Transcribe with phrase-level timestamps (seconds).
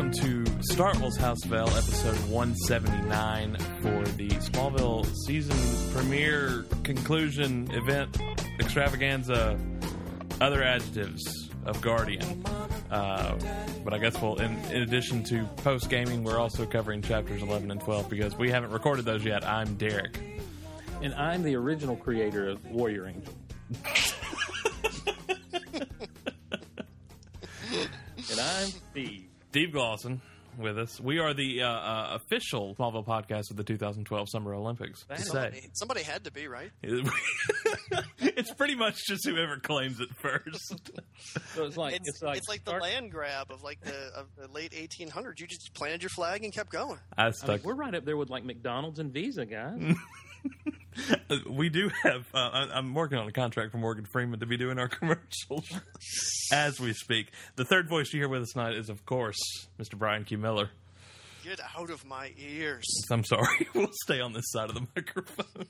[0.00, 7.70] Welcome to Star Wars House of L, episode 179 for the Smallville season premiere conclusion
[7.72, 8.16] event
[8.58, 9.60] extravaganza.
[10.40, 12.42] Other adjectives of Guardian.
[12.90, 13.38] Uh,
[13.84, 17.70] but I guess we'll, in, in addition to post gaming, we're also covering chapters 11
[17.70, 19.46] and 12 because we haven't recorded those yet.
[19.46, 20.18] I'm Derek.
[21.02, 23.34] And I'm the original creator of Warrior Angel.
[27.74, 29.29] and I'm Steve.
[29.50, 30.20] Steve Glosson
[30.58, 31.00] with us.
[31.00, 35.04] We are the uh, uh, official Smallville podcast of the 2012 Summer Olympics.
[35.08, 35.30] That to say.
[35.30, 36.70] Somebody, somebody had to be right.
[36.82, 40.90] it's pretty much just whoever claims it first.
[41.54, 43.94] So it's like It's, it's like, it's like the start- land grab of like the
[44.16, 45.38] of the late 1800s.
[45.40, 46.98] You just planted your flag and kept going.
[47.16, 47.64] I I mean, stuck.
[47.64, 49.80] we're right up there with like McDonald's and Visa, guys.
[51.48, 52.26] we do have.
[52.34, 55.68] Uh, I- I'm working on a contract for Morgan Freeman to be doing our commercials
[56.52, 57.30] as we speak.
[57.56, 59.38] The third voice you hear with us tonight is, of course,
[59.78, 59.96] Mr.
[59.98, 60.38] Bryan Q.
[60.38, 60.70] Miller.
[61.44, 62.84] Get out of my ears.
[63.10, 63.68] I'm sorry.
[63.74, 65.66] We'll stay on this side of the microphone.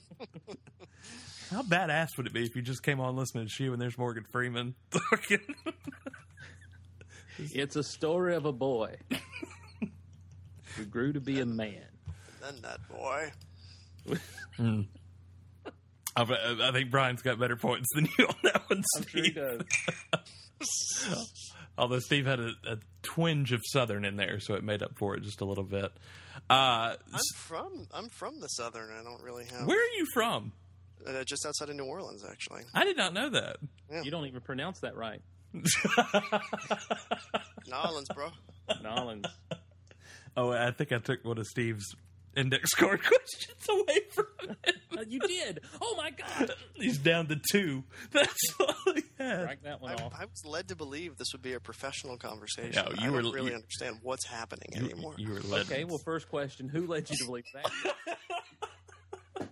[1.51, 3.99] How badass would it be if you just came on listening to you and there's
[3.99, 5.41] Morgan Freeman talking?
[7.39, 8.95] it's a story of a boy
[10.77, 11.87] who grew to be a man.
[12.41, 13.31] Then that boy.
[14.59, 14.87] I,
[16.17, 19.65] I think Bryan's got better points than you on that one, I'm sure he Steve.
[20.61, 21.33] does.
[21.79, 25.15] Although Steve had a, a twinge of Southern in there, so it made up for
[25.17, 25.91] it just a little bit.
[26.49, 28.91] Uh, I'm from I'm from the southern.
[28.99, 30.53] I don't really have where are you from?
[31.07, 32.63] uh, just outside of New Orleans actually.
[32.75, 33.57] I did not know that.
[34.03, 35.21] You don't even pronounce that right.
[35.55, 35.63] New
[37.73, 38.31] Orleans, bro.
[38.83, 39.27] Nolans.
[40.37, 41.85] Oh, I think I took one of Steve's
[42.37, 44.57] index card questions away from him.
[45.01, 45.61] Uh, you did.
[45.81, 46.51] Oh my god.
[46.75, 47.85] He's down to two.
[48.13, 49.41] That's all he had.
[49.43, 50.13] Strike that one I, off.
[50.19, 52.85] I was led to believe this would be a professional conversation.
[52.85, 55.15] No, you I were- don't really you- understand what's happening You, anymore.
[55.17, 55.63] you were led.
[55.71, 57.71] Okay, well, first question: Who led you to believe that?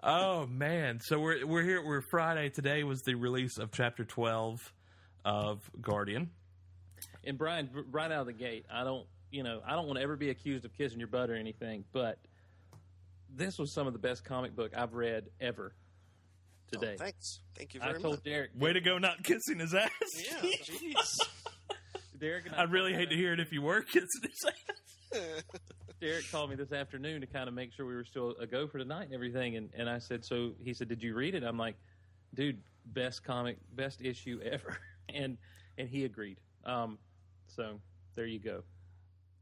[0.00, 1.00] Oh man!
[1.02, 1.84] So we're we're here.
[1.84, 2.50] We're Friday.
[2.50, 4.72] Today was the release of Chapter Twelve
[5.24, 6.30] of Guardian.
[7.24, 9.98] And Bryan, r- right out of the gate, I don't, you know, I don't want
[9.98, 12.16] to ever be accused of kissing your butt or anything, but
[13.34, 15.74] this was some of the best comic book I've read ever
[16.74, 16.96] Oh, today.
[16.98, 17.40] thanks.
[17.56, 18.24] Thank you I told much.
[18.24, 18.98] Derek, Way to go!
[18.98, 19.90] Not kissing his ass.
[20.16, 21.18] Yeah, jeez.
[22.20, 25.42] Derek, and I I'd really hate to hear it if you were kissing his ass.
[26.00, 28.68] Derek called me this afternoon to kind of make sure we were still a go
[28.68, 31.42] for tonight and everything, and and I said, so he said, did you read it?
[31.42, 31.76] I'm like,
[32.34, 34.76] dude, best comic, best issue ever,
[35.14, 35.38] and
[35.78, 36.38] and he agreed.
[36.66, 36.98] Um,
[37.46, 37.80] so
[38.14, 38.62] there you go.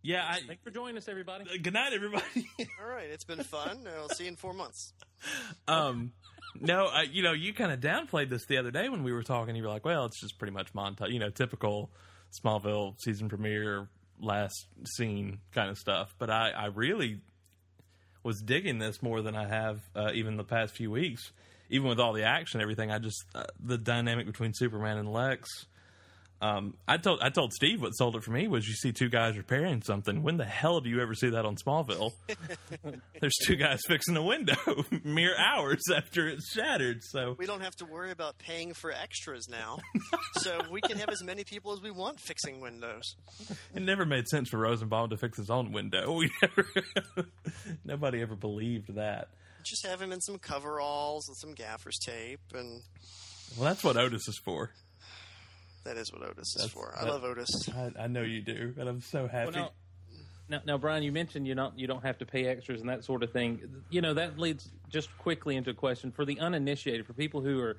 [0.07, 0.25] Yeah.
[0.25, 1.59] I, Thanks for joining us, everybody.
[1.59, 2.49] good night, everybody.
[2.81, 3.81] All right, it's been fun.
[3.99, 4.93] I'll see you in four months.
[5.67, 6.13] um,
[6.61, 9.25] no, I, you know, you kind of downplayed this the other day when we were
[9.25, 9.57] talking.
[9.57, 11.91] You were like, "Well, it's just pretty much montage, you know, typical
[12.41, 13.89] Smallville season premiere,
[14.21, 17.21] last scene kind of stuff." But I, I really
[18.23, 21.33] was digging this more than I have uh, even the past few weeks.
[21.69, 25.13] Even with all the action, and everything, I just uh, the dynamic between Superman and
[25.13, 25.67] Lex.
[26.41, 29.09] Um, I told I told Steve what sold it for me was you see two
[29.09, 30.23] guys repairing something.
[30.23, 32.13] When the hell do you ever see that on Smallville?
[33.21, 34.55] There's two guys fixing a window
[35.05, 36.99] mere hours after it's shattered.
[37.03, 39.79] So We don't have to worry about paying for extras now,
[40.35, 43.17] so we can have as many people as we want fixing windows.
[43.75, 46.21] it never made sense for Rosenbaum to fix his own window.
[46.43, 46.67] Never,
[47.85, 49.29] nobody ever believed that.
[49.65, 52.83] Just have him in some coveralls and some gaffer's tape, and
[53.57, 54.71] Well, that's what Otis is for.
[55.87, 56.95] That is what Otis is That's- for.
[56.99, 57.69] I love Otis.
[57.69, 59.53] I, I know you do, and I'm so happy.
[59.53, 59.73] Well,
[60.49, 62.91] now, now, now, Bryan, you mentioned you not you don't have to pay extras and
[62.91, 63.61] that sort of thing.
[63.91, 67.61] You know that leads just quickly into a question for the uninitiated, for people who
[67.61, 67.77] are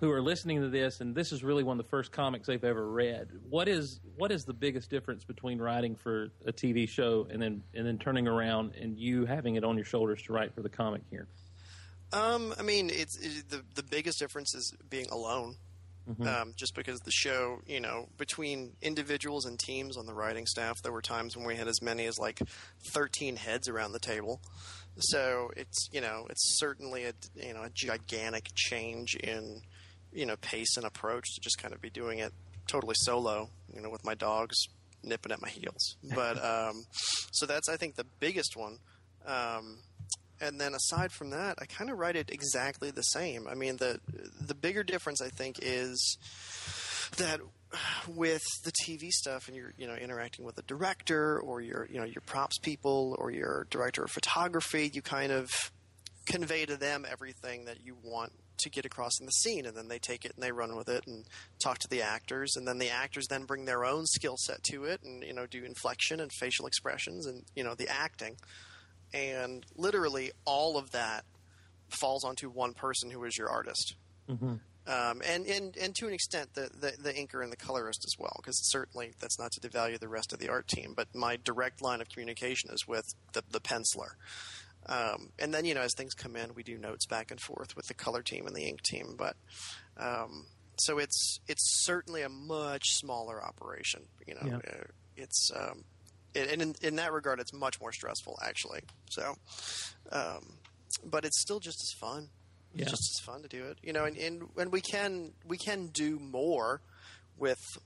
[0.00, 2.62] who are listening to this, and this is really one of the first comics they've
[2.62, 3.28] ever read.
[3.48, 7.62] What is what is the biggest difference between writing for a TV show and then
[7.74, 10.68] and then turning around and you having it on your shoulders to write for the
[10.68, 11.28] comic here?
[12.12, 15.56] Um, I mean, it's it, the the biggest difference is being alone.
[16.26, 20.80] Um, just because the show, you know, between individuals and teams on the writing staff,
[20.82, 22.40] there were times when we had as many as like
[22.92, 24.40] 13 heads around the table.
[24.98, 29.60] So it's, you know, it's certainly a, you know, a gigantic change in,
[30.12, 32.32] you know, pace and approach to just kind of be doing it
[32.66, 34.56] totally solo, you know, with my dogs
[35.02, 35.96] nipping at my heels.
[36.14, 36.84] But, um,
[37.32, 38.78] so that's, I think, the biggest one.
[39.26, 39.80] Um,
[40.40, 43.46] and then aside from that, I kind of write it exactly the same.
[43.48, 44.00] I mean, the
[44.40, 46.18] the bigger difference I think is
[47.16, 47.40] that
[48.06, 51.98] with the TV stuff, and you're you know interacting with a director or your you
[51.98, 55.50] know your props people or your director of photography, you kind of
[56.26, 59.88] convey to them everything that you want to get across in the scene, and then
[59.88, 61.24] they take it and they run with it and
[61.62, 64.84] talk to the actors, and then the actors then bring their own skill set to
[64.84, 68.36] it, and you know do inflection and facial expressions and you know the acting,
[69.12, 71.24] and literally all of that
[71.88, 73.94] falls onto one person who is your artist.
[74.28, 74.54] Mm-hmm.
[74.86, 78.14] Um, and, and, and to an extent, the, the, the inker and the colorist as
[78.18, 81.36] well, because certainly that's not to devalue the rest of the art team, but my
[81.36, 84.12] direct line of communication is with the, the penciler.
[84.86, 87.76] Um, and then, you know, as things come in, we do notes back and forth
[87.76, 89.14] with the color team and the ink team.
[89.18, 89.36] But
[89.98, 90.46] um,
[90.78, 94.04] so it's it's certainly a much smaller operation.
[94.26, 94.56] You know, Yeah.
[94.56, 94.84] Uh,
[95.16, 95.84] it's um,
[96.38, 98.80] it, and in, in that regard, it's much more stressful actually.
[99.10, 99.34] So,
[100.12, 100.54] um,
[101.04, 102.28] but it's still just as fun.
[102.74, 103.78] It's just as fun to do it.
[103.82, 106.80] You know, and, and and we can we can do more
[107.36, 107.78] with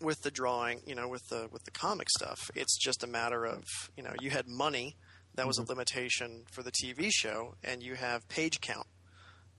[0.00, 2.50] with the drawing, you know, with the with the comic stuff.
[2.54, 3.64] It's just a matter of,
[3.96, 4.96] you know, you had money,
[5.36, 8.86] that was a limitation for the TV show, and you have page count,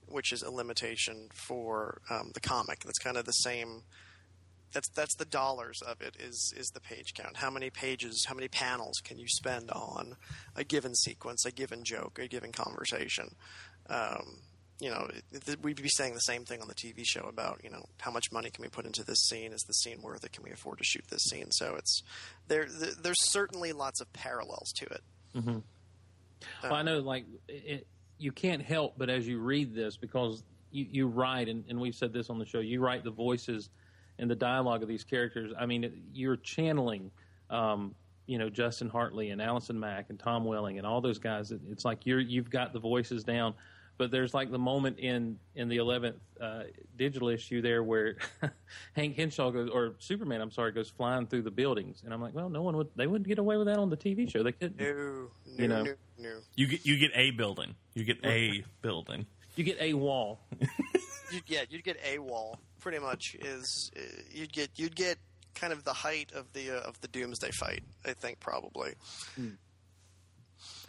[0.06, 2.80] which is a limitation for um, the comic.
[2.84, 3.82] That's kind of the same.
[4.72, 7.36] That's that's the dollars of it is is the page count.
[7.36, 10.16] How many pages, how many panels can you spend on
[10.56, 13.34] a given sequence, a given joke, a given conversation?
[13.88, 14.40] Um,
[14.80, 17.62] you know, it- it- we'd be saying the same thing on the TV show about
[17.64, 19.52] you know how much money can we put into this scene?
[19.52, 20.32] Is the scene worth it?
[20.32, 21.50] Can we afford to shoot this scene?
[21.50, 22.02] So it's
[22.46, 22.66] there.
[22.66, 25.02] th- There's certainly lots of parallels to it.
[26.62, 27.86] Well, I know, like, it,
[28.18, 31.94] you can't help but as you read this, because you, you write, and, and we've
[31.94, 33.68] said this on the show, you write the voices
[34.18, 35.52] and the dialogue of these characters.
[35.58, 37.10] I mean, you're channeling,
[37.50, 37.94] um,
[38.26, 41.52] you know, Justin Hartley and Allison Mack and Tom Welling and all those guys.
[41.70, 43.54] It's like you're you've got the voices down.
[43.96, 46.64] But there's like the moment in in the eleventh uh,
[46.96, 48.14] digital issue there where
[48.92, 52.32] Hank Henshaw goes, or Superman, I'm sorry, goes flying through the buildings, and I'm like,
[52.32, 54.44] well, no one would, they wouldn't get away with that on the TV show.
[54.44, 54.78] They couldn't.
[54.78, 55.82] No, no, You know.
[55.82, 56.30] no, no.
[56.54, 57.74] You get you get a building.
[57.94, 59.26] You get a building.
[59.56, 60.38] You get a wall.
[61.32, 62.60] You'd, yeah, you'd get a wall.
[62.88, 64.00] Pretty much is uh,
[64.30, 65.18] you'd get you'd get
[65.54, 67.82] kind of the height of the uh, of the doomsday fight.
[68.06, 68.94] I think probably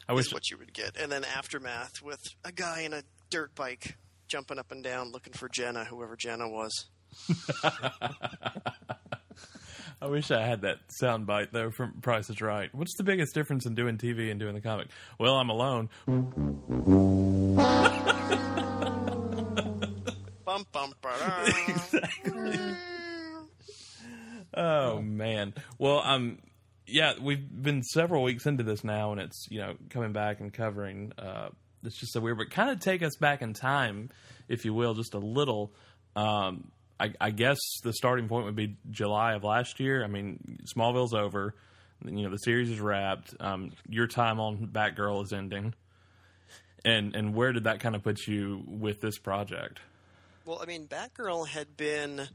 [0.07, 3.53] I wish what you would get, and then aftermath with a guy in a dirt
[3.53, 3.97] bike
[4.29, 6.85] jumping up and down looking for Jenna, whoever Jenna was.
[10.01, 12.73] I wish I had that sound bite though from Price is Right.
[12.73, 14.87] What's the biggest difference in doing TV and doing the comic?
[15.19, 15.89] Well, I'm alone.
[20.71, 21.11] Bum bum
[22.23, 22.73] ba
[24.53, 25.53] Oh man.
[25.77, 26.39] Well, um,
[26.87, 30.51] yeah, we've been several weeks into this now, and it's you know coming back and
[30.51, 31.13] covering.
[31.17, 31.49] Uh,
[31.83, 34.09] it's just so weird, but kind of take us back in time,
[34.49, 35.73] if you will, just a little.
[36.15, 40.03] Um, I, I guess the starting point would be July of last year.
[40.03, 41.55] I mean, Smallville's over.
[42.03, 43.33] You know, the series is wrapped.
[43.39, 45.73] Um, your time on Batgirl is ending.
[46.83, 49.79] And and where did that kind of put you with this project?
[50.49, 52.27] Well, I mean, Batgirl had been,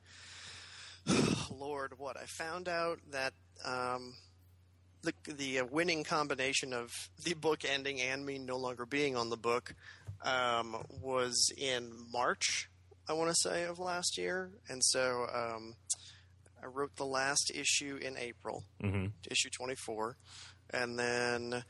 [1.51, 3.33] Lord, what I found out that
[3.65, 4.15] um,
[5.03, 6.93] the the uh, winning combination of
[7.25, 9.75] the book ending and me no longer being on the book
[10.23, 12.69] um, was in March,
[13.09, 15.75] I want to say, of last year, and so um,
[16.63, 19.11] I wrote the last issue in April, Mhm.
[19.29, 20.17] issue twenty four,
[20.71, 21.65] and then.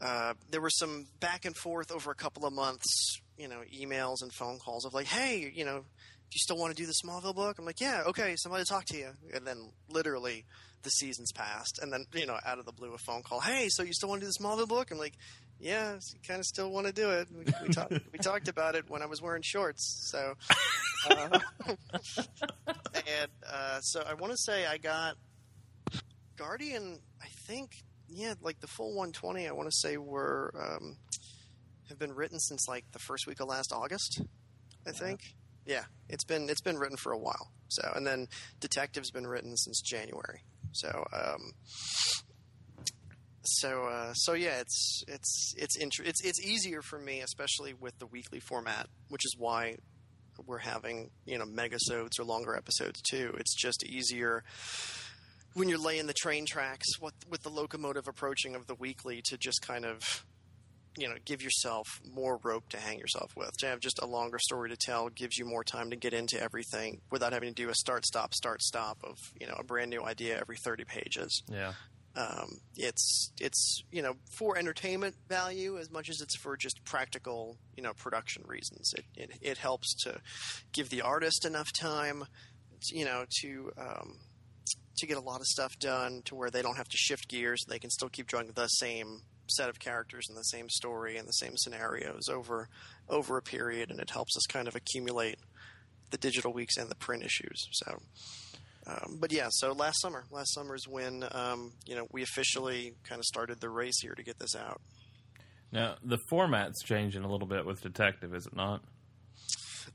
[0.00, 4.22] Uh, there was some back and forth over a couple of months, you know, emails
[4.22, 6.94] and phone calls of like, hey, you know, do you still want to do the
[6.94, 7.58] Smallville book?
[7.58, 9.10] I'm like, yeah, okay, somebody talk to you.
[9.32, 10.44] And then literally
[10.82, 11.78] the seasons passed.
[11.82, 14.08] And then, you know, out of the blue, a phone call, hey, so you still
[14.08, 14.90] want to do the Smallville book?
[14.90, 15.14] I'm like,
[15.60, 17.28] yeah, kind of still want to do it.
[17.32, 20.10] We, we, talked, we talked about it when I was wearing shorts.
[20.10, 20.34] So,
[21.10, 21.38] uh,
[22.66, 25.16] and uh, so I want to say I got
[26.36, 30.96] Guardian, I think, yeah, like the full 120, I want to say were um,
[31.88, 34.22] have been written since like the first week of last August,
[34.86, 35.20] I think.
[35.66, 37.50] Yeah, it's been it's been written for a while.
[37.68, 38.28] So, and then
[38.60, 40.42] Detective's been written since January.
[40.72, 41.52] So, um,
[43.42, 47.98] so uh, so yeah, it's it's it's inter- it's it's easier for me, especially with
[47.98, 49.76] the weekly format, which is why
[50.46, 53.34] we're having you know megasodes or longer episodes too.
[53.38, 54.44] It's just easier
[55.54, 59.38] when you're laying the train tracks what, with the locomotive approaching of the weekly to
[59.38, 60.26] just kind of
[60.96, 64.38] you know give yourself more rope to hang yourself with to have just a longer
[64.38, 67.68] story to tell gives you more time to get into everything without having to do
[67.68, 71.42] a start stop start stop of you know a brand new idea every 30 pages
[71.50, 71.72] Yeah.
[72.16, 77.56] um, it's it's you know for entertainment value as much as it's for just practical
[77.76, 78.94] you know production reasons.
[78.96, 80.20] It it, it helps to
[80.72, 82.24] give the artist enough time,
[82.92, 84.18] you know, to um,
[84.98, 87.64] to get a lot of stuff done to where they don't have to shift gears.
[87.68, 91.26] They can still keep drawing the same set of characters and the same story and
[91.28, 92.68] the same scenarios over
[93.08, 95.38] over a period, and it helps us kind of accumulate
[96.10, 97.68] the digital weeks and the print issues.
[97.72, 97.98] So,
[98.86, 102.94] um, but yeah, so last summer, last summer is when um, you know we officially
[103.04, 104.80] kind of started the race here to get this out.
[105.72, 108.82] Now the format's changing a little bit with Detective, is it not?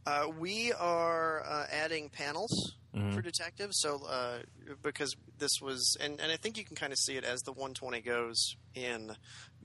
[0.05, 3.11] Uh, we are uh, adding panels Mm-hmm.
[3.11, 3.79] for detectives.
[3.79, 4.39] So uh,
[4.81, 7.51] because this was, and, and I think you can kind of see it as the
[7.51, 9.15] 120 goes in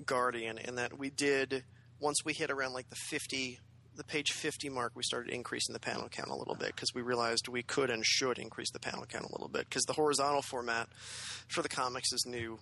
[0.04, 1.64] Guardian, in that we did
[2.00, 3.58] once we hit around like the 50,
[3.96, 7.00] the page 50 mark, we started increasing the panel count a little bit because we
[7.00, 10.42] realized we could and should increase the panel count a little bit because the horizontal
[10.42, 10.88] format
[11.48, 12.58] for the comics is new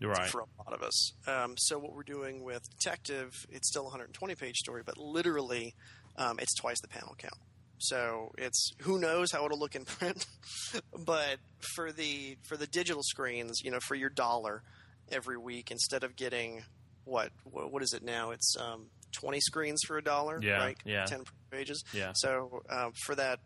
[0.00, 0.28] right.
[0.28, 1.12] for a lot of us.
[1.26, 5.74] Um, so what we're doing with Detective, it's still a 120 page story, but literally,
[6.16, 7.34] um, it's twice the panel count.
[7.80, 10.26] So it's who knows how it'll look in print,
[11.06, 11.38] but
[11.74, 14.62] for the for the digital screens, you know, for your dollar
[15.10, 16.62] every week, instead of getting
[17.04, 18.30] what what, is it now?
[18.32, 20.76] It's um, 20 screens for a dollar, Yeah, right?
[20.84, 21.06] yeah.
[21.06, 21.82] 10 pages.
[21.94, 22.12] Yeah.
[22.14, 23.40] So um, for that,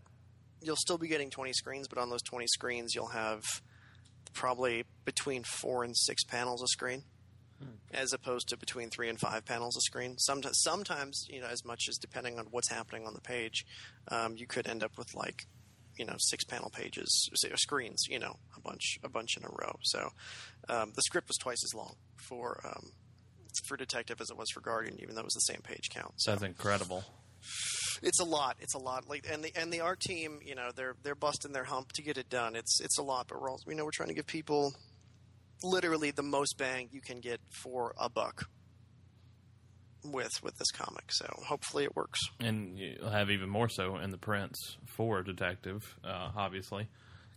[0.60, 3.42] you'll still be getting 20 screens, but on those 20 screens, you'll have
[4.32, 7.04] probably between four and six panels a screen,
[7.92, 10.16] as opposed to between three and five panels a screen.
[10.19, 13.64] Sometimes, sometimes you know, as much as depending on what's happening on the page,
[14.09, 15.47] um, you could end up with like
[15.99, 18.04] you know six panel pages say, or screens.
[18.09, 19.76] You know, a bunch a bunch in a row.
[19.83, 20.11] So
[20.69, 22.61] um, the script was twice as long for.
[22.64, 22.92] Um,
[23.66, 26.14] for detective as it was for guardian, even though it was the same page count.
[26.16, 27.04] So That's incredible.
[28.02, 28.57] it's a lot.
[28.61, 29.07] It's a lot.
[29.09, 32.02] Like and the and the art team, you know, they're they're busting their hump to
[32.02, 32.57] get it done.
[32.57, 34.73] It's it's a lot, but we're also, you know we're trying to give people
[35.64, 38.49] literally the most bang you can get for a buck
[40.04, 41.04] with with this comic.
[41.11, 42.21] So hopefully it works.
[42.40, 46.88] And you'll have even more so in the prints for Detective, uh, obviously,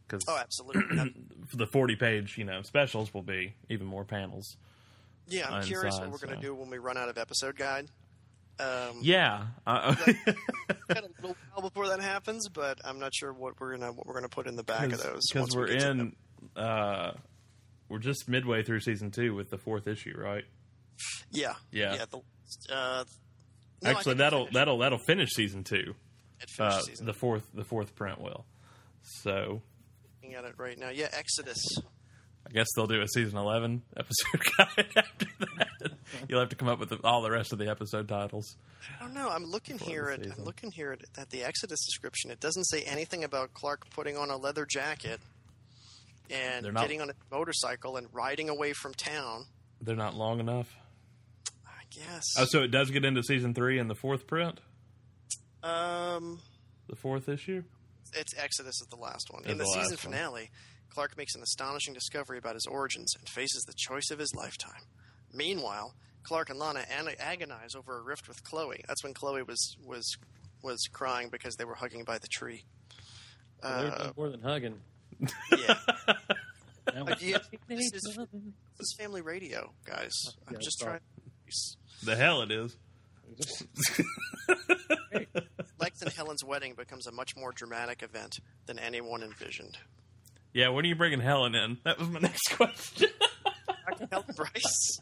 [0.07, 1.13] because Oh, absolutely.
[1.53, 4.57] the forty-page, you know, specials will be even more panels.
[5.27, 7.87] yeah, I'm curious what we're going to do when we run out of episode guide.
[8.57, 10.07] Um, Yeah, uh, got
[10.89, 14.13] a little while before that happens, but I'm not sure what we're gonna what we're
[14.13, 16.15] gonna put in the back of those because we're we in,
[16.55, 17.11] uh,
[17.89, 20.43] we're just midway through season two with the fourth issue, right?
[21.31, 21.95] Yeah, Yeah.
[21.95, 22.05] yeah.
[22.09, 23.03] The, uh,
[23.83, 25.93] no, Actually, that'll that'll that'll finish season two.
[26.41, 28.45] it Uh, season the fourth the fourth print will.
[29.03, 29.61] So
[30.21, 30.89] looking at it right now.
[30.89, 31.57] Yeah, Exodus.
[32.47, 35.25] I guess they'll do a season eleven episode guide after
[35.57, 35.91] that.
[36.29, 38.55] You'll have to come up with the, all the rest of the episode titles.
[38.99, 39.29] I don't know.
[39.29, 42.31] I'm looking here at I'm looking here at, at the Exodus description.
[42.31, 45.19] It doesn't say anything about Clark putting on a leather jacket
[46.29, 49.45] and not- getting on a motorcycle and riding away from town.
[49.81, 50.75] They're not long enough.
[51.65, 52.23] I guess.
[52.37, 54.59] Oh, so it does get into season three in the fourth print,
[55.63, 56.39] um,
[56.87, 57.63] the fourth issue.
[58.13, 59.43] it's Exodus is the last one.
[59.43, 60.13] Is In the, the season last one.
[60.13, 60.51] finale,
[60.89, 64.83] Clark makes an astonishing discovery about his origins and faces the choice of his lifetime.
[65.33, 68.83] Meanwhile, Clark and Lana an- agonize over a rift with Chloe.
[68.87, 70.17] That's when Chloe was was
[70.63, 72.63] was crying because they were hugging by the tree.
[73.61, 74.81] They're Uh, more than hugging.
[75.57, 75.75] Yeah.
[76.93, 78.03] Now yeah, this is- This
[78.79, 80.11] is family radio, guys.
[80.47, 80.99] I'm Yeah, just sorry.
[80.99, 81.01] trying.
[82.03, 82.77] The hell it is.
[85.79, 89.77] Lex and Helen's wedding becomes a much more dramatic event than anyone envisioned.
[90.53, 91.77] Yeah, when are you bringing Helen in?
[91.83, 93.09] That was my next question.
[94.11, 94.99] Helen Bryce.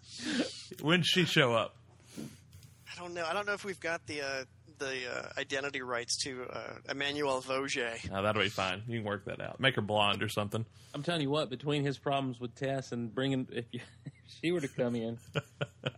[0.81, 1.75] when did she show up?
[2.17, 3.25] I don't know.
[3.25, 4.43] I don't know if we've got the uh,
[4.79, 7.97] the uh, identity rights to uh, Emmanuelle Vaugier.
[8.11, 8.83] Oh, that'll be fine.
[8.87, 9.59] You can work that out.
[9.59, 10.65] Make her blonde or something.
[10.93, 14.51] I'm telling you what, between his problems with Tess and bringing, if, you, if she
[14.51, 15.17] were to come in,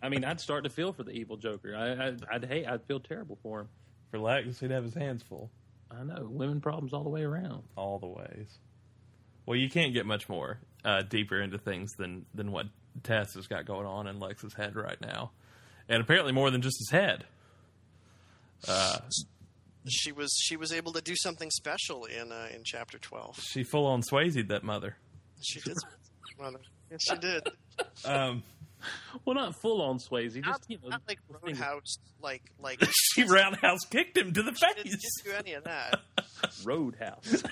[0.01, 1.75] I mean, I'd start to feel for the evil Joker.
[1.75, 3.69] I, I, I'd hate, I'd feel terrible for him.
[4.11, 5.49] For Lex, he'd have his hands full
[5.91, 7.63] I know women problems all the way around.
[7.75, 8.59] all the ways.
[9.45, 12.67] Well, you can't get much more uh, deeper into things than than what
[13.03, 15.31] Tess has got going on in Lex's head right now,
[15.87, 17.25] and apparently more than just his head.
[18.67, 18.99] Uh,
[19.87, 23.37] She was she was able to do something special in uh, in chapter twelve.
[23.39, 24.95] she full on Swayze that mother.
[25.41, 25.77] She did.
[26.39, 26.59] Mother.
[26.91, 27.47] yes, she did.
[28.03, 28.43] Um,
[29.23, 33.23] Well, not full on Swayze, Not, just you know, not like Roadhouse, like like she
[33.23, 36.01] roundhouse kicked him to the She didn't, face didn't do any of that.
[36.65, 37.43] Roadhouse.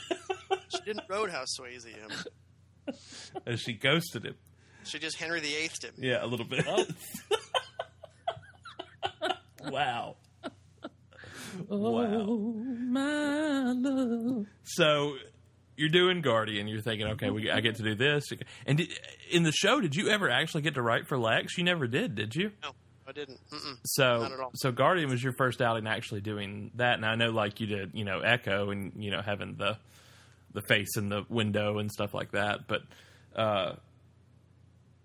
[0.70, 2.10] She didn't Roadhouse Swayze him.
[3.46, 4.36] as she ghosted him.
[4.86, 5.94] She just Henry VIII him.
[5.98, 6.66] Yeah, a little bit.
[6.68, 6.86] Oh.
[9.70, 10.16] wow.
[11.70, 14.46] Oh, my love.
[14.64, 15.16] So
[15.76, 16.68] you're doing Guardian.
[16.68, 18.26] You're thinking, okay, we, I get to do this.
[18.66, 18.90] And did,
[19.32, 21.58] in the show, did you ever actually get to write for Lex?
[21.58, 22.52] You never did, did you?
[22.62, 22.72] No,
[23.08, 23.40] I didn't.
[23.50, 23.78] Mm-mm.
[23.86, 24.52] So, Not at all.
[24.56, 26.96] so Guardian was your first outing actually doing that.
[26.96, 29.78] And I know, like you did, you know, Echo and you know having the
[30.54, 32.68] the face in the window and stuff like that.
[32.68, 32.82] But
[33.36, 33.74] uh,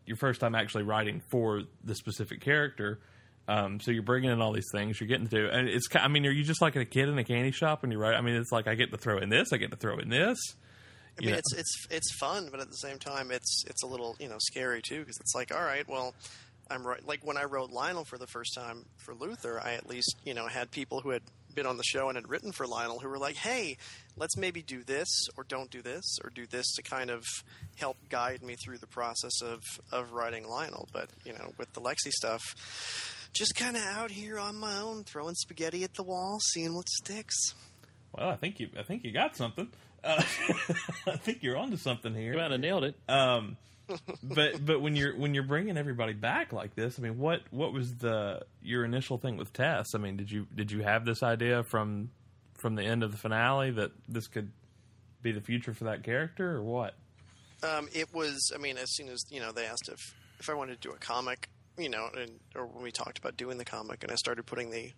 [0.04, 3.00] your first time actually writing for the specific character.
[3.48, 5.00] Um, so you're bringing in all these things.
[5.00, 5.88] You're getting to, do, and it's.
[5.94, 8.14] I mean, are you just like a kid in a candy shop when you write?
[8.14, 10.10] I mean, it's like I get to throw in this, I get to throw in
[10.10, 10.38] this.
[11.18, 11.38] I mean, know?
[11.38, 14.36] it's it's it's fun, but at the same time, it's it's a little you know
[14.38, 16.14] scary too because it's like, all right, well,
[16.70, 17.04] I'm right.
[17.06, 20.34] Like when I wrote Lionel for the first time for Luthor, I at least you
[20.34, 21.22] know had people who had
[21.54, 23.78] been on the show and had written for Lionel who were like, hey,
[24.16, 27.24] let's maybe do this or don't do this or do this to kind of
[27.76, 30.88] help guide me through the process of of writing Lionel.
[30.92, 32.42] But you know, with the Lexi stuff.
[33.38, 36.88] Just kind of out here on my own, throwing spaghetti at the wall, seeing what
[36.88, 37.36] sticks.
[38.12, 38.68] Well, I think you.
[38.78, 39.68] I think you got something.
[40.02, 40.22] Uh,
[41.06, 42.34] I think you're onto something You here.
[42.36, 42.96] might have nailed it.
[43.08, 43.56] Um,
[44.22, 47.72] but but when you're when you're bringing everybody back like this, I mean, what what
[47.72, 49.94] was the your initial thing with Tess?
[49.94, 52.10] I mean, did you did you have this idea from
[52.54, 54.50] from the end of the finale that this could
[55.22, 56.94] be the future for that character, or what?
[57.62, 58.52] Um, it was.
[58.54, 60.94] I mean, as soon as you know, they asked if if I wanted to do
[60.94, 61.48] a comic,
[61.78, 64.70] you know, and or when we talked about doing the comic, and I started putting
[64.70, 64.92] the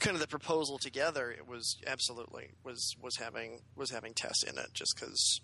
[0.00, 4.58] kind of the proposal together, it was absolutely was was having was having Tess in
[4.58, 5.40] it, just because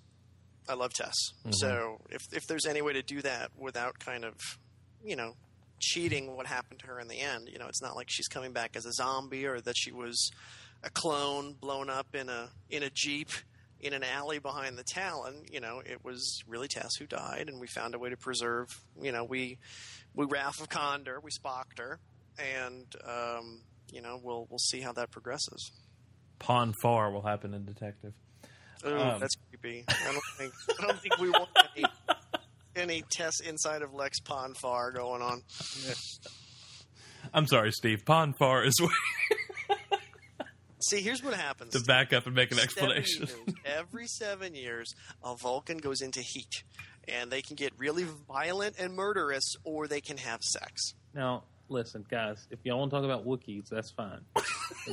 [0.69, 1.15] I love Tess.
[1.41, 1.53] Mm-hmm.
[1.53, 4.35] So if if there's any way to do that without kind of,
[5.05, 5.35] you know.
[5.83, 7.49] Cheating what happened to her in the end.
[7.51, 10.31] You know, it's not like she's coming back as a zombie or that she was
[10.83, 13.31] a clone blown up in a in a jeep
[13.81, 15.45] in an alley behind the Talon.
[15.51, 18.69] You know, it was really Tess who died, and we found a way to preserve.
[19.01, 19.57] You know, we
[20.15, 21.99] we Wrath of Condor, we Spocked her,
[22.39, 23.63] and um,
[23.93, 25.71] you know, we'll we'll see how that progresses.
[26.39, 28.13] Pon farr will happen in Detective.
[28.87, 29.21] Ooh, Um.
[29.21, 29.85] that's creepy.
[29.89, 31.85] I don't think I don't think we want any,
[32.77, 35.43] any Tess inside of Lex Pawn Pon farr going on.
[37.35, 38.05] I'm sorry, Steve.
[38.07, 38.91] Pon farr is where
[40.83, 41.73] See, here's what happens.
[41.75, 43.27] to back up and make an Seven explanation.
[43.27, 46.63] years, every seven years, a Vulcan goes into heat,
[47.09, 50.95] and they can get really violent and murderous, or they can have sex.
[51.15, 54.21] Now, listen, guys, if y'all want to talk about Wookiees, that's fine.
[54.35, 54.45] but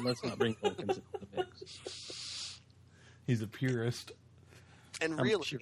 [0.04, 2.60] let's not bring Vulcans into the mix.
[3.26, 4.12] He's a purist.
[5.02, 5.60] And I'm really, sure.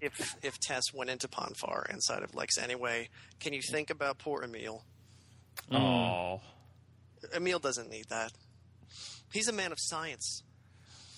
[0.00, 3.08] if if Tess went into Pon farr inside of Lex anyway,
[3.40, 4.84] can you think about poor Emil?
[5.72, 6.42] Oh,
[7.34, 8.32] Emil doesn't need that.
[9.32, 10.42] He's a man of science.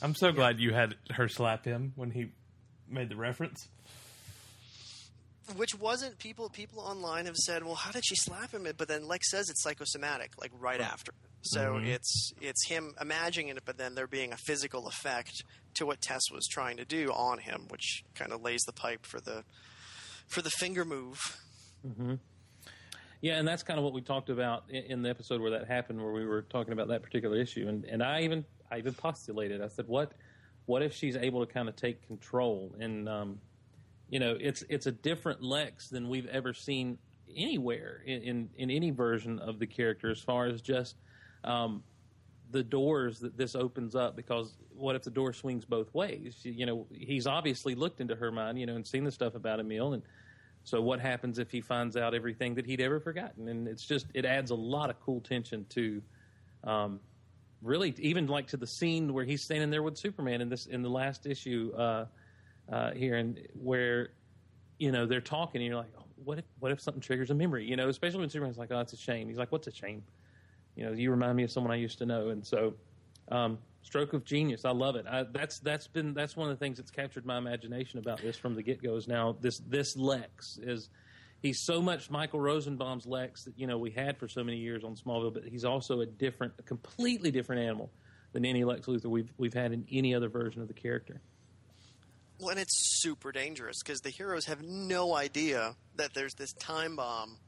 [0.00, 2.30] I'm so glad you had her slap him when he
[2.88, 3.68] made the reference.
[5.54, 8.66] Which wasn't people people online have said, well, how did she slap him?
[8.76, 11.12] But then Lex says it's psychosomatic, like right after.
[11.42, 16.00] So it's it's him imagining it, but then there being a physical effect to what
[16.00, 19.44] Tess was trying to do on him, which kind of lays the pipe for the
[20.26, 21.40] for the finger move.
[21.82, 22.14] Hmm.
[23.20, 25.66] Yeah, and that's kind of what we talked about in, in the episode where that
[25.66, 28.94] happened, where we were talking about that particular issue, and and I even I even
[28.94, 29.62] postulated.
[29.62, 30.12] I said, what
[30.66, 32.74] what if she's able to kind of take control?
[32.80, 33.38] And um,
[34.08, 36.98] you know, it's it's a different Lex than we've ever seen
[37.34, 40.96] anywhere in in, in any version of the character, as far as just
[41.44, 41.82] um,
[42.50, 46.36] the doors that this opens up because what if the door swings both ways?
[46.42, 49.58] You know, he's obviously looked into her mind, you know, and seen the stuff about
[49.58, 50.02] Emil, and
[50.66, 53.48] so what happens if he finds out everything that he'd ever forgotten?
[53.48, 56.02] And it's just it adds a lot of cool tension to,
[56.64, 57.00] um,
[57.62, 60.82] really even like to the scene where he's standing there with Superman in this in
[60.82, 62.06] the last issue uh,
[62.70, 64.10] uh, here, and where
[64.78, 67.34] you know they're talking, and you're like, oh, what if what if something triggers a
[67.34, 67.64] memory?
[67.64, 69.28] You know, especially when Superman's like, oh, it's a shame.
[69.28, 70.02] He's like, what's a shame?
[70.74, 72.74] You know, you remind me of someone I used to know, and so.
[73.28, 74.64] Um, stroke of genius.
[74.64, 75.06] I love it.
[75.08, 78.36] I, that's that's been that's one of the things that's captured my imagination about this
[78.36, 78.96] from the get go.
[78.96, 80.90] Is now this this Lex is
[81.40, 84.84] he's so much Michael Rosenbaum's Lex that you know we had for so many years
[84.84, 87.90] on Smallville, but he's also a different, a completely different animal
[88.32, 91.20] than any Lex Luthor we've we've had in any other version of the character.
[92.38, 96.96] Well, and it's super dangerous because the heroes have no idea that there's this time
[96.96, 97.38] bomb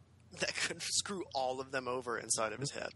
[0.40, 2.90] that could screw all of them over inside of his head.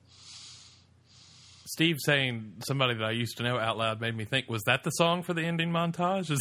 [1.66, 4.85] Steve saying somebody that I used to know out loud made me think, was that
[4.85, 6.35] the song for the ending montage?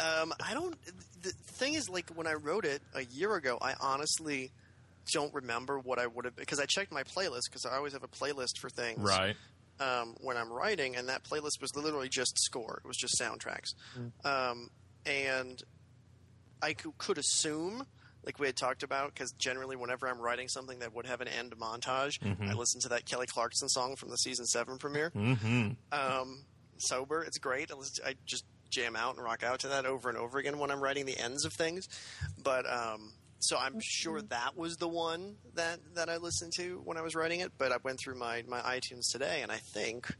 [0.00, 0.76] Um, I don't.
[1.22, 4.52] The thing is, like when I wrote it a year ago, I honestly
[5.12, 8.04] don't remember what I would have because I checked my playlist because I always have
[8.04, 9.34] a playlist for things right.
[9.80, 12.80] Um, when I'm writing, and that playlist was literally just score.
[12.84, 13.74] It was just soundtracks,
[14.24, 14.70] um,
[15.06, 15.62] and
[16.62, 17.86] I cou- could assume,
[18.24, 21.28] like we had talked about, because generally whenever I'm writing something that would have an
[21.28, 22.18] end montage,
[22.50, 25.10] I listen to that Kelly Clarkson song from the season seven premiere.
[25.14, 25.70] Mm-hmm.
[25.92, 26.44] Um,
[26.78, 27.70] sober, it's great.
[27.70, 30.38] I, listen to, I just jam out and rock out to that over and over
[30.38, 31.88] again when I'm writing the ends of things.
[32.42, 36.96] But um, so I'm sure that was the one that that I listened to when
[36.96, 37.52] I was writing it.
[37.58, 40.14] But I went through my my iTunes today, and I think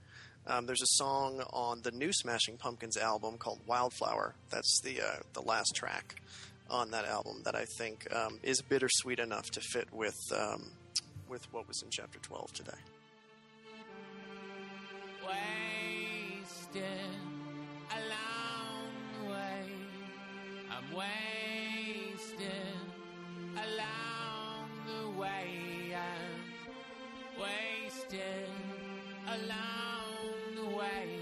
[0.47, 4.35] Um, there's a song on the new Smashing Pumpkins album called Wildflower.
[4.49, 6.15] That's the uh, the last track
[6.71, 10.71] on that album that I think um, is bittersweet enough to fit with um,
[11.29, 12.81] with what was in chapter 12 today.
[15.27, 16.83] Wasted
[17.91, 19.65] along the way.
[20.71, 21.68] I'm wasted
[23.69, 25.95] along the way.
[25.95, 28.49] I'm wasted
[29.27, 31.18] along the way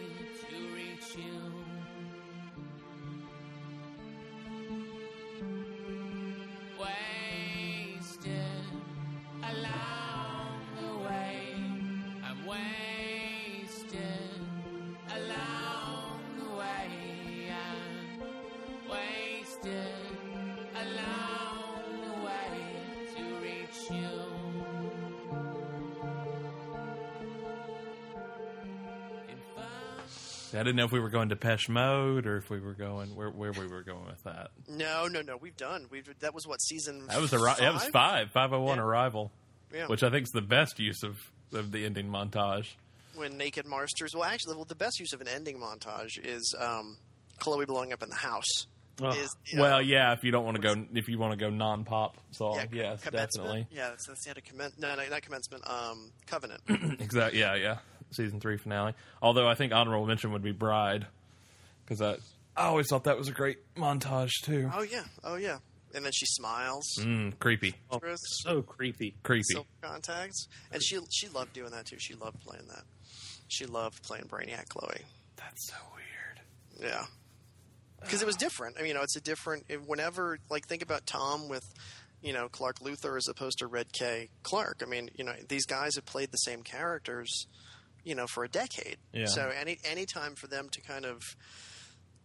[30.56, 33.30] I didn't know if we were going Depeche Mode or if we were going where
[33.30, 34.50] where we were going with that.
[34.68, 35.36] No, no, no.
[35.36, 35.86] We've done.
[35.90, 37.06] We've that was what season.
[37.08, 38.84] That was a that was five five oh one Yeah.
[38.84, 39.32] arrival,
[39.74, 39.86] Yeah.
[39.86, 41.18] which I think is the best use of
[41.52, 42.74] of the ending montage.
[43.14, 44.14] when Naked Marsters.
[44.14, 46.98] Well, actually, well, the best use of an ending montage is um,
[47.38, 48.66] Chloe blowing up in the house.
[49.02, 51.36] Is, you know, Well, yeah, if you don't want to go if you want to
[51.36, 53.66] go non pop song, yeah, yes, definitely.
[53.70, 55.68] Yeah, that's, that's the end of commen- No, no, not commencement.
[55.68, 56.62] Um, Covenant.
[57.00, 57.38] Exactly.
[57.40, 57.76] Yeah, yeah.
[58.10, 58.94] Season three finale.
[59.20, 61.06] Although I think honorable mention would be Bride,
[61.84, 62.16] because I
[62.56, 64.70] I always thought that was a great montage too.
[64.74, 65.58] oh yeah, oh yeah.
[65.94, 66.84] And then she smiles.
[67.00, 69.14] Mm, creepy, Oh, so creepy.
[69.22, 69.44] creepy.
[69.44, 71.96] silk contacts, and she she loved doing that too.
[71.98, 72.82] She loved playing that.
[73.48, 75.02] She loved playing Brainiac Chloe.
[75.36, 76.90] That's so weird.
[76.92, 77.04] Yeah.
[78.00, 78.76] Because it was different.
[78.76, 79.64] I mean, you know, it's a different.
[79.86, 81.64] Whenever, like, think about Tom with,
[82.22, 84.28] you know, Clark Luthor as opposed to Red K.
[84.42, 84.82] Clark.
[84.82, 87.46] I mean, you know, these guys have played the same characters,
[88.06, 88.98] you know, for a decade.
[89.12, 89.26] Yeah.
[89.26, 91.20] So any any time for them to kind of,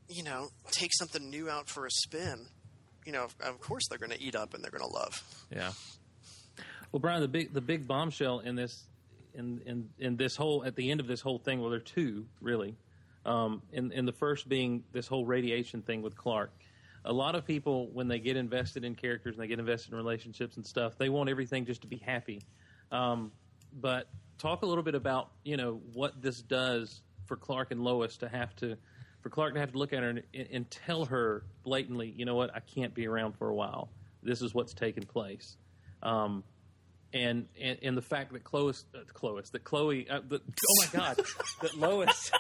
[0.08, 2.46] you know, take something new out for a spin,
[3.04, 5.24] you know, of course they're going to eat up and they're going to love.
[5.52, 5.72] Yeah.
[6.92, 8.86] Well, Bryan, the big the big bombshell in this
[9.34, 11.84] in in in this whole at the end of this whole thing, well, there are
[11.84, 12.78] two really.
[13.24, 16.52] Um, and, and the first being this whole radiation thing with Clark.
[17.06, 19.98] A lot of people, when they get invested in characters and they get invested in
[19.98, 22.42] relationships and stuff, they want everything just to be happy.
[22.92, 23.32] Um,
[23.74, 24.08] but
[24.42, 28.28] talk a little bit about you know what this does for Clark and Lois to
[28.28, 28.76] have to,
[29.22, 32.36] for Clark to have to look at her and, and tell her blatantly, you know
[32.36, 33.90] what, I can't be around for a while.
[34.24, 35.56] This is what's taking place.
[36.04, 36.44] Um,
[37.14, 41.00] and, and and the fact that Chloe, uh, Chloe, that Chloe, uh, that, oh my
[41.00, 41.18] God,
[41.62, 42.32] that Lois,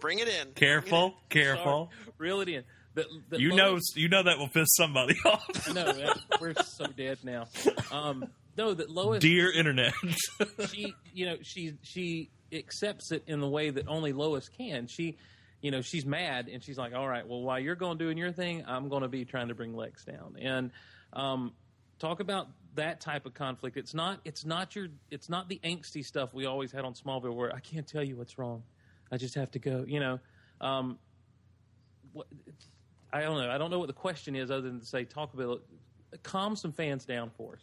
[0.00, 0.52] Bring it in.
[0.54, 1.90] Careful, careful.
[1.92, 2.62] sorry, reel it in.
[2.94, 3.58] That, that You Lois-
[3.96, 5.74] know, you know that will piss somebody off.
[5.74, 7.46] no, we're so dead now.
[7.90, 9.94] Um, no, that Lois, Dear internet.
[10.70, 14.86] she, you know, she she accepts it in the way that only Lois can.
[14.86, 15.16] She,
[15.60, 18.32] you know, she's mad and she's like, "All right, well, while you're going doing your
[18.32, 20.70] thing, I'm going to be trying to bring Lex down." And
[21.12, 21.52] um,
[21.98, 23.76] talk about that type of conflict.
[23.76, 27.34] It's not it's not your it's not the angsty stuff we always had on Smallville
[27.34, 28.62] where I can't tell you what's wrong.
[29.10, 29.84] I just have to go.
[29.86, 30.20] You know,
[30.60, 30.98] um,
[32.12, 32.26] what,
[33.12, 33.50] I don't know.
[33.50, 35.62] I don't know what the question is other than to say talk about
[36.22, 37.60] calm some fans down for us.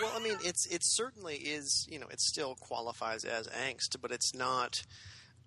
[0.00, 1.86] Well, I mean, it's it certainly is.
[1.90, 4.82] You know, it still qualifies as angst, but it's not.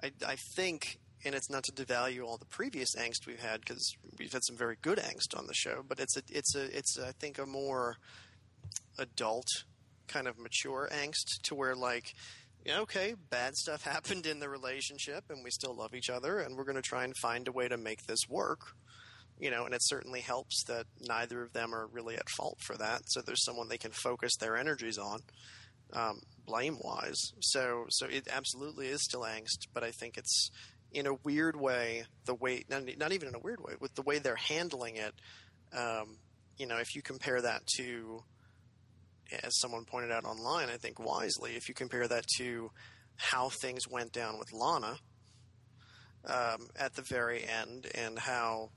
[0.01, 3.95] I, I think, and it's not to devalue all the previous angst we've had because
[4.17, 5.83] we've had some very good angst on the show.
[5.87, 7.97] But it's a it's a it's I think a more
[8.97, 9.47] adult
[10.07, 12.13] kind of mature angst to where like.
[12.65, 16.63] Okay, bad stuff happened in the relationship, and we still love each other, and we're
[16.63, 18.59] going to try and find a way to make this work
[19.39, 22.77] you know, and it certainly helps that neither of them are really at fault for
[22.77, 23.01] that.
[23.07, 25.19] So there's someone they can focus their energies on,
[25.93, 27.31] um, blame wise.
[27.41, 30.49] So so it absolutely is still angst, but I think it's
[30.91, 34.03] in a weird way the way not, not even in a weird way with the
[34.03, 35.13] way they're handling it.
[35.75, 36.17] Um,
[36.57, 38.23] you know, if you compare that to,
[39.41, 42.69] as someone pointed out online, I think wisely, if you compare that to
[43.15, 44.97] how things went down with Lana
[46.25, 48.69] um, at the very end and how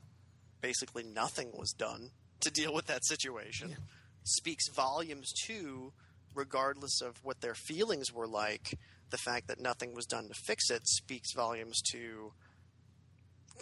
[0.66, 3.76] basically nothing was done to deal with that situation.
[4.24, 5.92] Speaks volumes to
[6.34, 8.74] regardless of what their feelings were like
[9.10, 12.32] the fact that nothing was done to fix it speaks volumes to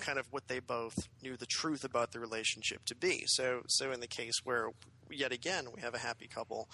[0.00, 3.24] kind of what they both knew the truth about the relationship to be.
[3.26, 4.70] So so in the case where
[5.10, 6.70] yet again we have a happy couple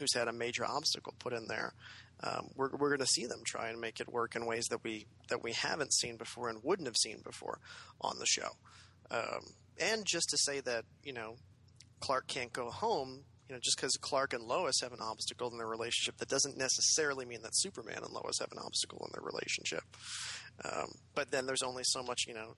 [0.00, 1.72] who's had a major obstacle put in there
[2.22, 4.82] um, we're, we're going to see them try and make it work in ways that
[4.82, 7.60] we that we haven't seen before and wouldn't have seen before
[8.00, 8.50] on the show.
[9.10, 9.42] Um,
[9.80, 11.36] and just to say that you know
[12.00, 15.56] Clark can't go home you know, just because Clark and Lois have an obstacle in
[15.56, 19.24] their relationship, that doesn't necessarily mean that Superman and Lois have an obstacle in their
[19.24, 19.84] relationship.
[20.64, 22.56] Um, but then there's only so much, you know,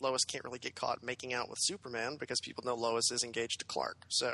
[0.00, 3.58] Lois can't really get caught making out with Superman because people know Lois is engaged
[3.58, 3.98] to Clark.
[4.08, 4.32] So,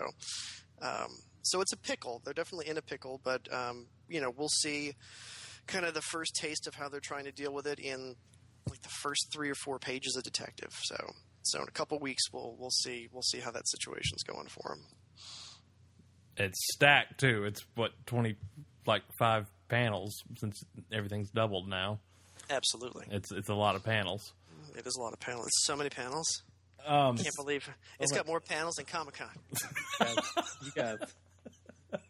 [0.80, 1.08] um,
[1.42, 2.22] so it's a pickle.
[2.24, 4.94] They're definitely in a pickle, but um, you know, we'll see
[5.66, 8.14] kind of the first taste of how they're trying to deal with it in
[8.68, 10.72] like the first three or four pages of Detective.
[10.82, 10.96] So,
[11.48, 14.72] so in a couple weeks, we'll we'll see we'll see how that situation's going for
[14.72, 14.80] him.
[16.36, 17.44] It's stacked too.
[17.44, 18.36] It's what twenty
[18.86, 21.98] like five panels since everything's doubled now.
[22.50, 24.32] Absolutely, It's it's a lot of panels.
[24.76, 25.46] it is a lot of panels.
[25.46, 26.42] It's so many panels.
[26.86, 27.68] Um, Can't believe
[28.00, 29.28] it's got more panels than Comic Con.
[30.62, 30.96] you guys,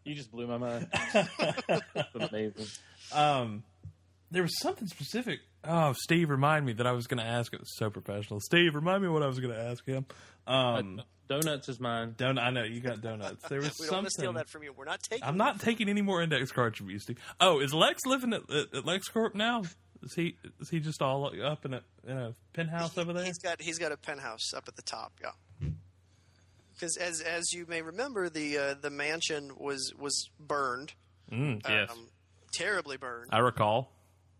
[0.04, 0.86] you just blew my mind.
[1.94, 2.66] That's amazing.
[3.12, 3.64] um,
[4.30, 5.40] there was something specific.
[5.64, 7.52] Oh, Steve, remind me that I was going to ask.
[7.52, 8.40] It was so professional.
[8.40, 10.06] Steve, remind me what I was going to ask him.
[10.46, 12.14] Um, Donuts is mine.
[12.16, 13.46] don't I know you got donuts?
[13.48, 14.72] There was We don't want to steal that from you.
[14.72, 15.24] We're not taking.
[15.24, 17.18] I'm not taking any more index cards from you, Steve.
[17.40, 19.64] Oh, is Lex living at, at, at LexCorp now?
[20.02, 23.24] Is he is he just all up in a in a penthouse over there?
[23.24, 25.12] He's got he's got a penthouse up at the top.
[25.20, 25.68] Yeah.
[26.72, 30.92] Because as as you may remember, the uh, the mansion was was burned,
[31.32, 32.06] Mm, yes, um,
[32.52, 33.30] terribly burned.
[33.32, 33.92] I recall.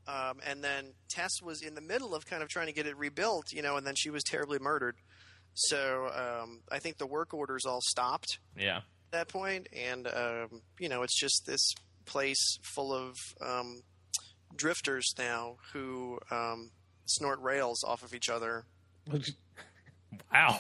[0.09, 2.97] Um, and then Tess was in the middle of kind of trying to get it
[2.97, 4.97] rebuilt, you know, and then she was terribly murdered.
[5.53, 10.63] So um, I think the work orders all stopped Yeah, at that point, and um,
[10.79, 11.73] you know, it's just this
[12.07, 13.83] place full of um,
[14.57, 16.71] drifters now who um,
[17.07, 18.65] snort rails off of each other.
[20.33, 20.59] Wow.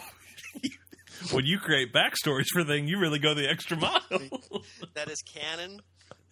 [1.33, 4.03] when you create backstories for things, you really go the extra mile.
[4.95, 5.81] That is canon.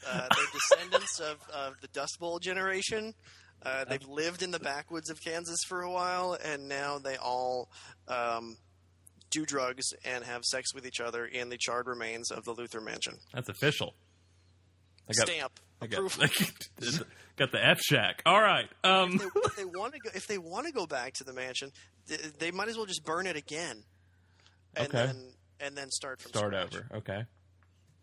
[0.08, 3.14] Uh, they're descendants of, of the Dust Bowl generation.
[3.62, 7.70] Uh, they've lived in the backwoods of Kansas for a while, and now they all
[8.06, 8.56] um,
[9.30, 12.84] do drugs and have sex with each other in the charred remains of the Luthor
[12.84, 13.14] Mansion.
[13.34, 13.94] That's official.
[15.08, 16.26] I got, Stamp I got, approval.
[17.36, 18.22] got the F Shack.
[18.26, 18.68] All right.
[18.84, 21.70] Um, if they want to go, if they want to go back to the mansion,
[22.08, 23.84] th- they might as well just burn it again,
[24.76, 25.06] and Okay.
[25.06, 26.74] then and then start from start scratch.
[26.74, 26.98] over.
[26.98, 27.24] Okay.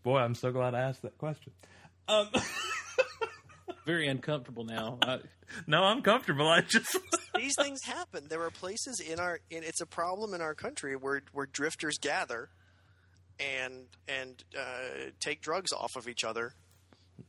[0.04, 1.52] Boy, I'm so glad I asked that question.
[2.08, 2.30] Um,
[3.86, 4.98] Very uncomfortable now.
[5.02, 5.20] I,
[5.68, 6.48] no, I'm comfortable.
[6.48, 6.98] I just
[7.36, 8.28] These things happen.
[8.30, 9.40] There are places in our.
[9.50, 12.50] In, it's a problem in our country where where drifters gather,
[13.40, 16.54] and and uh, take drugs off of each other,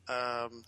[0.09, 0.65] um,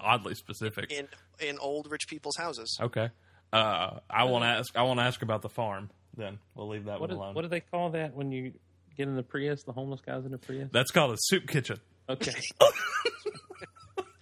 [0.00, 0.92] oddly specific.
[0.92, 1.08] in
[1.40, 2.78] in old rich people's houses.
[2.80, 3.10] Okay.
[3.52, 4.76] Uh, I won't ask.
[4.76, 5.90] I won't ask about the farm.
[6.16, 7.34] Then we'll leave that what, one do, alone.
[7.34, 8.52] what do they call that when you
[8.96, 9.62] get in the Prius?
[9.64, 10.68] The homeless guys in the Prius.
[10.72, 11.80] That's called a soup kitchen.
[12.08, 12.34] Okay.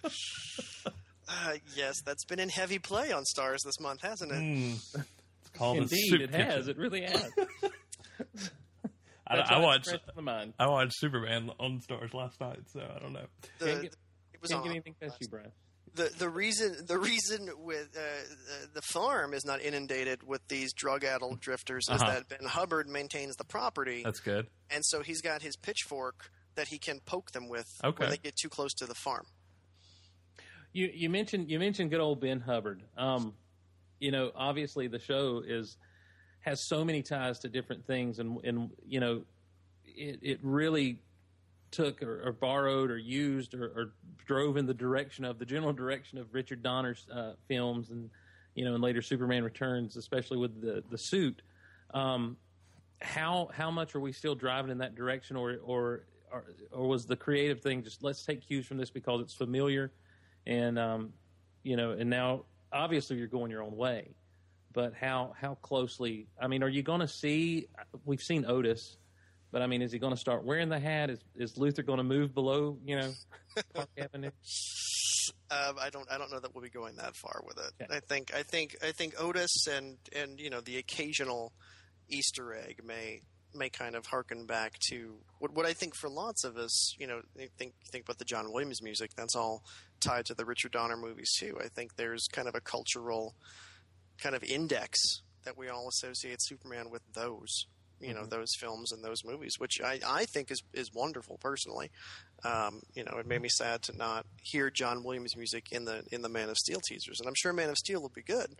[1.29, 4.35] Uh, yes, that's been in heavy play on Starz this month, hasn't it?
[4.39, 4.75] Mm.
[5.41, 6.45] It's called a Indeed, soup it kitchen.
[6.51, 6.67] has.
[6.69, 7.29] It really has.
[9.27, 9.89] I, I watched.
[9.89, 10.53] fresh on the mind.
[10.57, 13.25] I watched Superman on Starz last night, so I don't know.
[13.59, 13.95] The, Can't get-
[14.33, 14.67] it was Can't on.
[14.67, 15.51] get anything past you, Bryan.
[15.95, 20.71] the the reason the reason with uh, uh, the farm is not inundated with these
[20.73, 22.13] drug addled drifters is Uh-huh.
[22.13, 24.47] that Ben Hubbard maintains the property, That's good.
[24.69, 28.03] and so he's got his pitchfork that he can poke them with Okay.
[28.05, 29.25] when they get too close to the farm.
[30.77, 32.83] You you mentioned you mentioned good old Ben Hubbard.
[32.95, 33.33] Um,
[33.99, 35.75] you know, obviously the show is
[36.41, 39.23] has so many ties to different things, and and you know,
[39.87, 40.99] it it really
[41.71, 43.93] took or, or borrowed or used or, or
[44.27, 48.11] drove in the direction of the general direction of Richard Donner's uh, films, and
[48.53, 51.41] you know, and later Superman Returns, especially with the the suit.
[51.95, 52.37] Um,
[53.01, 57.07] how how much are we still driving in that direction, or or or, or was
[57.07, 59.91] the creative thing just let's take cues from this because it's familiar?
[60.47, 61.13] And um,
[61.63, 64.15] you know, and now obviously you're going your own way,
[64.71, 66.27] but how how closely?
[66.41, 67.67] I mean, are you going to see?
[68.05, 68.97] We've seen Otis,
[69.51, 71.09] but I mean, is he going to start wearing the hat?
[71.09, 72.77] Is is Luthor going to move below?
[72.85, 73.11] You know,
[73.73, 74.31] Park Avenue.
[75.51, 77.83] Um, I don't I don't know that we'll be going that far with it.
[77.83, 77.97] Okay.
[77.97, 81.51] I think I think I think Otis and and you know the occasional
[82.07, 83.21] Easter egg may
[83.53, 87.07] may kind of harken back to what what I think for lots of us, you
[87.07, 87.21] know,
[87.57, 89.11] think think about the John Williams music.
[89.15, 89.63] That's all
[90.07, 91.57] tied to the Richard Donner movies too.
[91.63, 93.35] I think there's kind of a cultural
[94.21, 97.65] kind of index that we all associate Superman with those.
[97.99, 101.89] You know those films and those movies, which I, I think is is wonderful personally.
[102.45, 106.03] Um, you know, it made me sad to not hear John Williams music in the
[106.11, 108.57] in the Man of Steel teasers, and I'm sure Man of Steel will be good,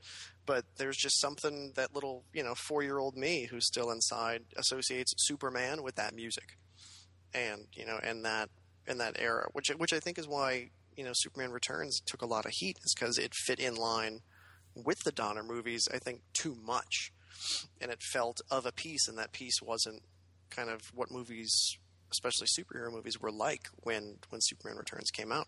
[0.47, 4.41] but there's just something that little you know four year old me who's still inside
[4.55, 6.57] associates Superman with that music,
[7.31, 8.49] and you know, and that
[8.87, 12.27] in that era, which which I think is why you know Superman Returns took a
[12.27, 14.19] lot of heat, is because it fit in line
[14.75, 15.87] with the Donner movies.
[15.93, 17.13] I think too much,
[17.79, 20.01] and it felt of a piece, and that piece wasn't
[20.49, 21.77] kind of what movies
[22.11, 25.47] especially superhero movies, were like when when Superman Returns came out.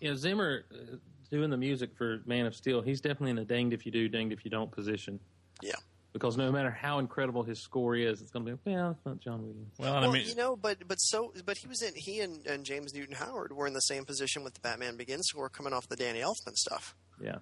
[0.00, 0.96] Yeah, Zimmer uh,
[1.30, 4.08] doing the music for Man of Steel, he's definitely in a danged if you do,
[4.08, 5.20] danged if you don't position.
[5.62, 5.76] Yeah.
[6.12, 9.18] Because no matter how incredible his score is, it's going to be, well, it's not
[9.20, 9.72] John Williams.
[9.78, 12.46] Well, well, I mean, you know, but but so but he was in he and,
[12.46, 15.72] and James Newton Howard were in the same position with the Batman Begins score coming
[15.72, 16.94] off the Danny Elfman stuff.
[17.22, 17.38] Yeah.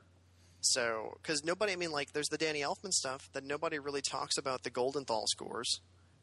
[0.60, 4.38] So because nobody, I mean, like there's the Danny Elfman stuff that nobody really talks
[4.38, 5.80] about the Goldenthal scores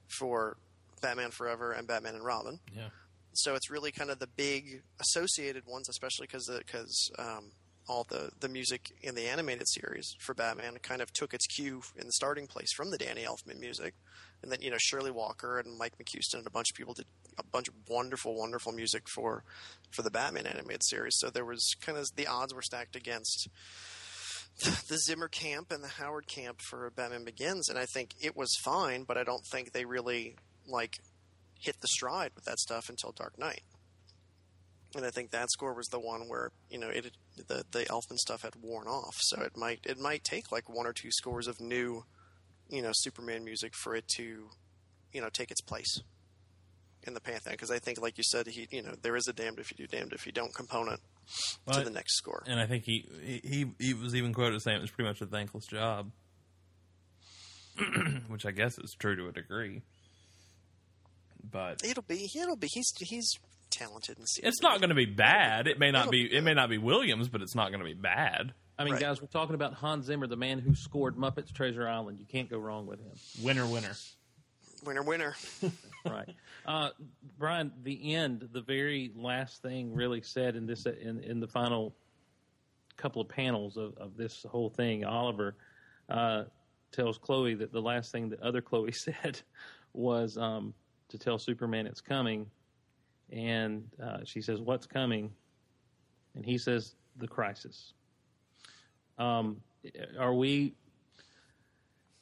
[0.08, 0.58] for
[1.02, 2.60] Batman Forever and Batman and Robin.
[2.74, 2.90] yeah.
[3.34, 7.52] So it's really kind of the big associated ones, especially because because um,
[7.88, 11.82] all the the music in the animated series for Batman kind of took its cue
[11.96, 13.94] in the starting place from the Danny Elfman music,
[14.42, 17.06] and then you know Shirley Walker and Mike McCuistion and a bunch of people did
[17.38, 19.44] a bunch of wonderful, wonderful music for
[19.92, 21.18] for the Batman animated series.
[21.18, 23.48] So there was kind of the odds were stacked against
[24.60, 28.56] the Zimmer camp and the Howard camp for Batman Begins, and I think it was
[28.64, 30.36] fine, but I don't think they really
[30.68, 31.00] like
[31.60, 33.62] hit the stride with that stuff until Dark Knight.
[34.96, 37.12] And I think that score was the one where you know it
[37.48, 40.88] the the Elfman stuff had worn off, so it might it might take like one
[40.88, 42.06] or two scores of new,
[42.70, 44.50] you know, Superman music for it to,
[45.12, 46.00] you know, take its place
[47.04, 47.54] in the pantheon.
[47.54, 49.78] Because I think, like you said, he you know there is a damned if you
[49.78, 52.44] do, damned if you don't component to Well, the next score.
[52.48, 53.06] And I think he
[53.44, 56.12] he he was even quoted saying it was pretty much a thankless job,
[58.28, 59.82] which I guess is true to a degree.
[61.50, 63.38] But It'll be it'll be he's he's
[63.70, 65.68] talented and it's not going to be bad.
[65.68, 67.94] It may not be it may not be Williams, but it's not going to be
[67.94, 68.54] bad.
[68.80, 69.02] I mean, Right.
[69.02, 72.20] guys, we're talking about Hans Zimmer, the man who scored Muppets Treasure Island.
[72.20, 73.12] You can't go wrong with him.
[73.44, 73.94] Winner, winner.
[74.86, 75.36] winner winner.
[76.06, 76.30] right.
[76.66, 76.90] Uh,
[77.40, 81.96] Bryan, the end, the very last thing really said in this in, in the final
[82.98, 85.56] couple of panels of, of this whole thing, Oliver
[86.10, 86.44] uh,
[86.92, 89.42] tells Chloe that the last thing that other Chloe said
[89.94, 90.74] was um,
[91.10, 92.48] to tell Superman it's coming,
[93.32, 95.32] and uh, she says, "What's coming?"
[96.36, 97.94] And he says, "The crisis."
[99.18, 99.62] Um,
[100.20, 100.76] are we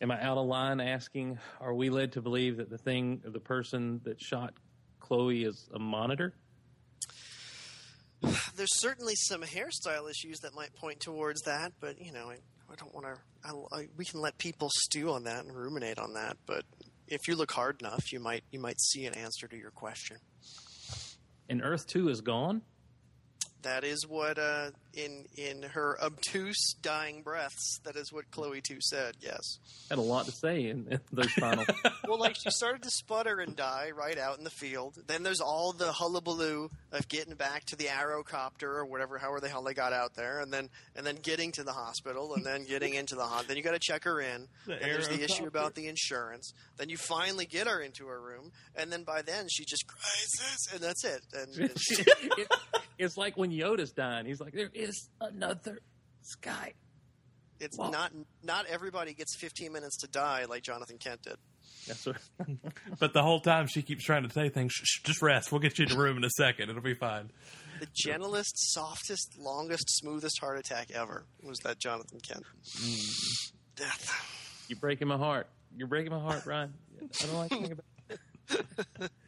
[0.01, 3.39] Am I out of line asking, are we led to believe that the thing, the
[3.39, 4.53] person that shot
[4.99, 6.33] Chloe is a monitor?
[8.21, 12.35] There's certainly some hairstyle issues that might point towards that, but you know, I,
[12.71, 13.87] I don't want to.
[13.95, 16.65] We can let people stew on that and ruminate on that, but
[17.07, 20.17] if you look hard enough, you might you might see an answer to your question.
[21.49, 22.61] And Earth 2 is gone?
[23.65, 27.79] That is what uh, in in her obtuse dying breaths.
[27.83, 29.15] That is what Chloe too said.
[29.21, 29.57] Yes.
[29.89, 31.65] Had a lot to say in, in those final.
[32.07, 34.99] well, like she started to sputter and die right out in the field.
[35.07, 39.39] Then there's all the hullabaloo of getting back to the arrow copter or whatever, however
[39.39, 42.45] the hell they got out there, and then and then getting to the hospital, and
[42.45, 43.47] then getting into the hospital.
[43.47, 44.47] Then you got to check her in.
[44.67, 46.53] The and there's the issue about the insurance.
[46.77, 50.67] Then you finally get her into her room, and then by then she just cries,
[50.71, 51.21] and that's it.
[51.33, 51.71] And, and
[52.37, 52.51] It-
[52.97, 54.25] it's like when Yoda's dying.
[54.25, 55.79] He's like, there is another
[56.21, 56.73] sky.
[57.59, 57.89] it's Wow.
[57.89, 58.11] not
[58.43, 61.35] not everybody gets 15 minutes to die like Jonathan Kent did.
[61.87, 62.17] That's what,
[62.99, 64.71] But the whole time she keeps trying to say things.
[64.73, 65.51] Shh, shh, just rest.
[65.51, 66.69] We'll get you in the room in a second.
[66.69, 67.31] It'll be fine.
[67.79, 72.43] The gentlest, softest, longest, smoothest heart attack ever was that Jonathan Kent.
[73.75, 74.65] Death.
[74.69, 75.47] you're breaking my heart.
[75.75, 76.73] You're breaking my heart, Bryan.
[77.01, 77.73] I don't like to think
[78.49, 79.09] about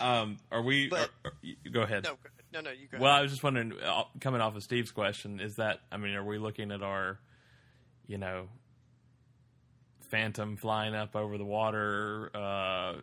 [0.00, 0.88] Um, are we?
[0.88, 2.04] But- are- are- go ahead.
[2.04, 2.32] No, go ahead.
[2.52, 2.70] No, no.
[2.70, 2.98] You go.
[2.98, 3.18] Well, ahead.
[3.18, 6.24] I was just wondering, uh, coming off of Steve's question, is that I mean, are
[6.24, 7.18] we looking at our,
[8.06, 8.48] you know,
[10.10, 12.94] Phantom flying up over the water, uh,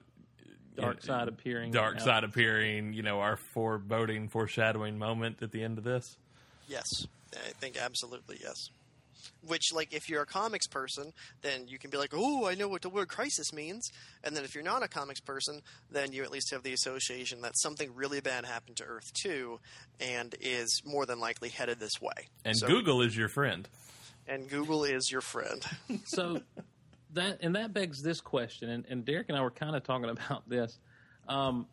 [0.75, 1.71] Dark you- side appearing.
[1.71, 2.01] dark out.
[2.01, 6.17] side appearing, you know, our foreboding, foreshadowing moment at the end of this?
[6.67, 8.69] yes, I think absolutely yes.
[9.45, 12.67] Which, like, if you're a comics person, then you can be like, "Oh, I know
[12.69, 13.89] what the word crisis means."
[14.23, 17.41] And then if you're not a comics person, then you at least have the association
[17.41, 19.59] that something really bad happened to Earth 2
[19.99, 22.29] and is more than likely headed this way.
[22.45, 23.67] And So- Google is your friend.
[24.27, 25.61] and Google is your friend.
[26.05, 26.41] so
[27.11, 30.09] that and that begs this question, and, and Derek and I were kind of talking
[30.09, 30.79] about this.
[31.27, 31.67] Um,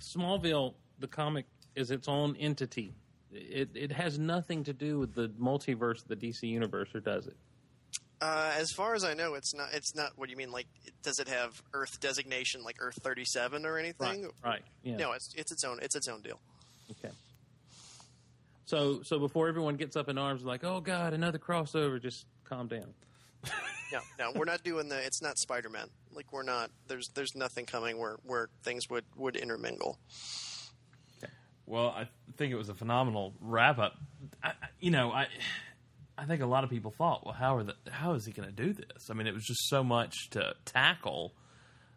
[0.00, 2.92] Smallville, the comic, is its own entity.
[3.32, 7.26] It it has nothing to do with the multiverse of the DC universe, or does
[7.26, 7.36] it?
[8.20, 9.68] Uh, as far as I know, it's not.
[9.72, 10.12] It's not.
[10.16, 10.50] What do you mean?
[10.50, 10.66] Like,
[11.02, 14.30] does it have Earth designation, like Earth thirty seven or anything?
[14.42, 14.62] Right.
[14.82, 14.96] Yeah.
[14.96, 15.78] No, it's it's its own.
[15.82, 16.40] It's its own deal.
[16.92, 17.12] Okay.
[18.64, 22.68] So so before everyone gets up in arms like, oh God, another crossover, just calm
[22.68, 22.94] down.
[23.92, 24.98] No, no, we're not doing the.
[24.98, 25.86] It's not Spider Man.
[26.12, 26.72] Like, we're not.
[26.88, 29.96] There's there's nothing coming where where things would would intermingle.
[31.66, 33.94] Well, I think it was a phenomenal wrap up.
[34.42, 35.26] I, you know, I
[36.16, 38.48] I think a lot of people thought, well, how are the how is he going
[38.48, 39.10] to do this?
[39.10, 41.34] I mean, it was just so much to tackle.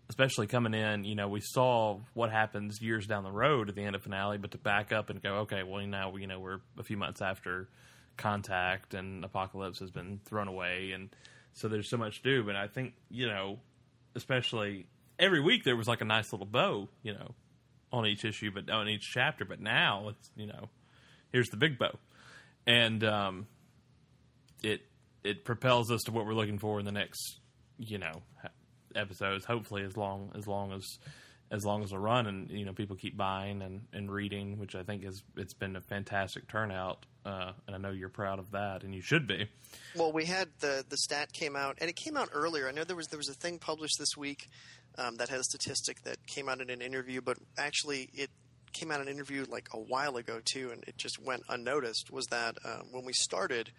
[0.10, 3.84] especially coming in, you know, we saw what happens years down the road at the
[3.84, 6.62] end of finale, but to back up and go, okay, well now you know we're
[6.78, 7.70] a few months after
[8.18, 11.10] contact and apocalypse has been thrown away, and
[11.54, 12.44] so there's so much to do.
[12.44, 13.60] But I think you know,
[14.16, 14.88] especially
[15.20, 17.36] every week there was like a nice little bow, you know,
[17.92, 19.46] on each issue, but on each chapter.
[19.46, 20.70] But now it's you know,
[21.32, 21.98] here's the big bow,
[22.66, 23.48] and um,
[24.64, 24.82] it
[25.24, 27.40] it propels us to what we're looking for in the next
[27.78, 28.22] you know
[28.96, 29.46] episodes.
[29.46, 30.86] Hopefully, as long as long as
[31.52, 34.76] as long as a run, and you know people keep buying and, and reading, which
[34.76, 38.52] I think is it's been a fantastic turnout, uh, and I know you're proud of
[38.52, 39.48] that, and you should be.
[39.96, 42.68] Well, we had the the stat came out, and it came out earlier.
[42.68, 44.48] I know there was there was a thing published this week
[44.98, 48.30] um, that had a statistic that came out in an interview, but actually it
[48.72, 52.12] came out in an interview like a while ago too, and it just went unnoticed.
[52.12, 53.72] Was that uh, when we started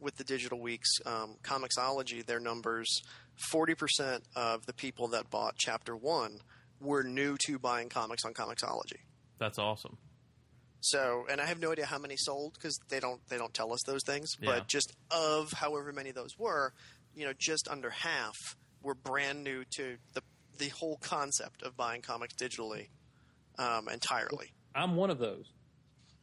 [0.00, 3.02] with the digital weeks, um, Comixology, their numbers,
[3.50, 6.40] forty percent of the people that bought Chapter One
[6.80, 9.00] were new to buying comics on Comixology.
[9.38, 9.98] That's awesome.
[10.80, 13.72] So, and I have no idea how many sold because they don't they don't tell
[13.72, 14.30] us those things.
[14.40, 14.46] Yeah.
[14.52, 16.72] But just of however many those were,
[17.14, 18.34] you know, just under half
[18.82, 20.22] were brand new to the
[20.58, 22.88] the whole concept of buying comics digitally
[23.58, 24.52] um, entirely.
[24.74, 25.52] I'm one of those.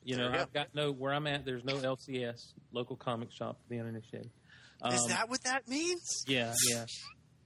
[0.04, 0.42] You There know, you.
[0.42, 1.44] I've got no where I'm at.
[1.46, 4.30] There's no LCS, local comic shop for the uninitiated.
[4.92, 6.24] Is Um, that what that means?
[6.28, 6.86] Yeah, yeah.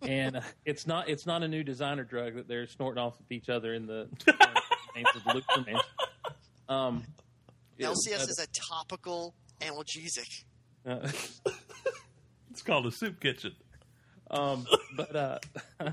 [0.01, 3.25] And uh, it's not it's not a new designer drug that they're snorting off of
[3.31, 4.07] each other in the
[4.95, 5.79] names of Mansion.
[6.71, 7.03] Um,
[7.79, 10.45] LCS uh, is a topical analgesic.
[10.87, 11.09] uh,
[12.49, 13.53] It's called a soup kitchen.
[14.29, 14.65] um,
[14.95, 15.39] but uh,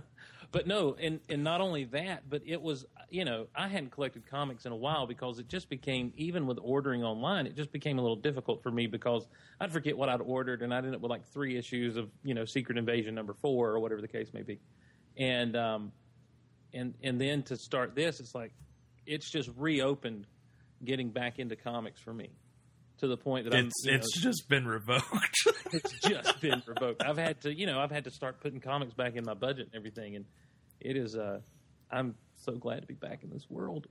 [0.53, 4.26] but no, and and not only that, but it was you know I hadn't collected
[4.26, 7.99] comics in a while because it just became even with ordering online, it just became
[7.99, 9.26] a little difficult for me because
[9.61, 12.35] I'd forget what I'd ordered and I'd end up with like three issues of you
[12.35, 14.59] know Secret Invasion number four or whatever the case may be,
[15.16, 15.93] and um,
[16.74, 18.53] and and then to start this, it's like
[19.07, 20.26] it's just reopened
[20.85, 22.31] getting back into comics for me
[22.99, 25.37] to the point that I'm It's you know, it's just been revoked.
[25.72, 27.03] it's just been revoked.
[27.05, 29.66] I've had to, you know, I've had to start putting comics back in my budget
[29.66, 30.24] and everything, and
[30.81, 31.16] it is.
[31.16, 31.41] Uh,
[31.91, 32.14] I'm
[32.45, 33.87] so glad to be back in this world.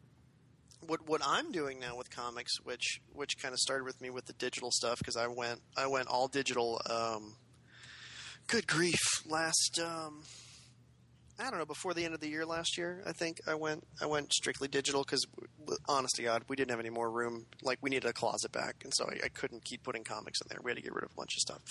[0.82, 4.26] what what I'm doing now with comics, which which kind of started with me with
[4.26, 6.82] the digital stuff because I went I went all digital.
[6.90, 7.36] Um,
[8.48, 9.00] good grief!
[9.26, 10.24] Last um,
[11.40, 13.86] I don't know before the end of the year last year, I think I went
[14.02, 15.26] I went strictly digital because,
[15.88, 17.46] honest to God, we didn't have any more room.
[17.62, 20.48] Like we needed a closet back, and so I, I couldn't keep putting comics in
[20.50, 20.60] there.
[20.64, 21.62] We had to get rid of a bunch of stuff.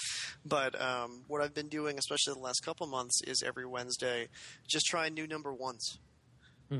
[0.45, 4.29] But um, what I've been doing, especially the last couple months, is every Wednesday
[4.69, 5.99] just trying new number ones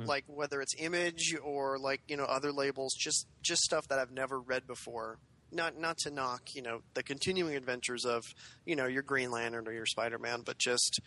[0.05, 4.11] like whether it's image or like you know other labels just just stuff that i've
[4.11, 5.18] never read before
[5.51, 8.22] not not to knock you know the continuing adventures of
[8.64, 11.01] you know your green lantern or your spider-man but just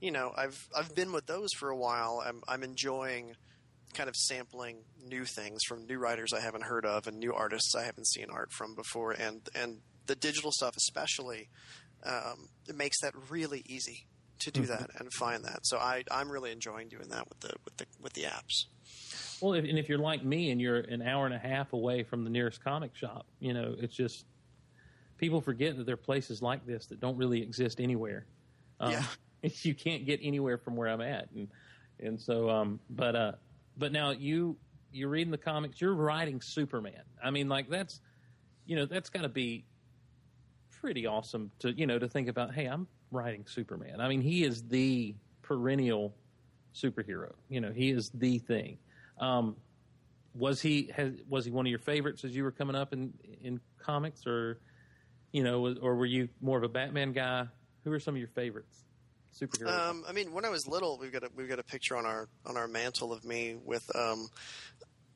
[0.00, 3.34] you know i've i've been with those for a while i'm i'm enjoying
[3.94, 7.74] kind of sampling new things from new writers i haven't heard of and new artists
[7.74, 11.48] i haven't seen art from before and and the digital stuff especially
[12.04, 14.06] um, it makes that really easy
[14.40, 15.60] to do that and find that.
[15.62, 18.66] So I I'm really enjoying doing that with the with the with the apps.
[19.40, 22.02] Well, if, and if you're like me and you're an hour and a half away
[22.02, 24.26] from the nearest comic shop, you know, it's just
[25.18, 28.26] people forget that there are places like this that don't really exist anywhere.
[28.80, 29.04] Um, Yeah.
[29.62, 31.48] you can't get anywhere from where I'm at, and
[32.00, 33.32] and so, um, but uh,
[33.76, 34.56] but now you
[34.92, 37.02] you're reading the comics, you're writing Superman.
[37.22, 38.00] I mean, like that's
[38.64, 39.64] you know that's got to be
[40.80, 42.54] pretty awesome to you know to think about.
[42.54, 44.00] Hey, I'm writing Superman.
[44.00, 46.14] I mean, he is the perennial
[46.74, 47.32] superhero.
[47.48, 48.78] You know, he is the thing.
[49.18, 49.56] Um,
[50.34, 53.14] was he has, was he one of your favorites as you were coming up in
[53.42, 54.60] in comics, or
[55.32, 57.46] you know, or were you more of a Batman guy?
[57.84, 58.84] Who are some of your favorites?
[59.40, 59.90] Superheroes.
[59.90, 62.06] Um, I mean, when I was little, we've got a, we've got a picture on
[62.06, 64.28] our on our mantle of me with um,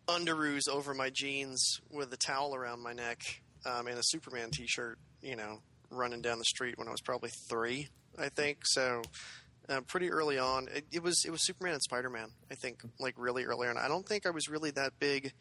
[0.06, 3.20] underoos over my jeans with a towel around my neck
[3.66, 4.98] um, and a Superman T-shirt.
[5.22, 7.88] You know, running down the street when I was probably three,
[8.18, 8.60] I think.
[8.64, 9.02] So.
[9.70, 12.30] Uh, pretty early on, it, it was it was Superman and Spider Man.
[12.50, 13.78] I think like really early on.
[13.78, 15.32] I don't think I was really that big,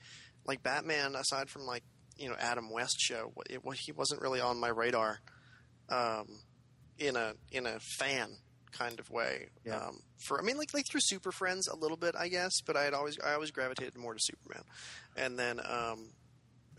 [0.46, 1.16] like Batman.
[1.16, 1.84] Aside from like
[2.16, 5.20] you know Adam West show, it, he wasn't really on my radar.
[5.90, 6.28] Um,
[7.00, 8.30] in a in a fan
[8.72, 9.48] kind of way.
[9.66, 9.78] Yeah.
[9.78, 12.76] Um, for I mean, like like through Super Friends a little bit, I guess, but
[12.76, 14.64] I had always I always gravitated more to Superman,
[15.18, 16.12] and then um,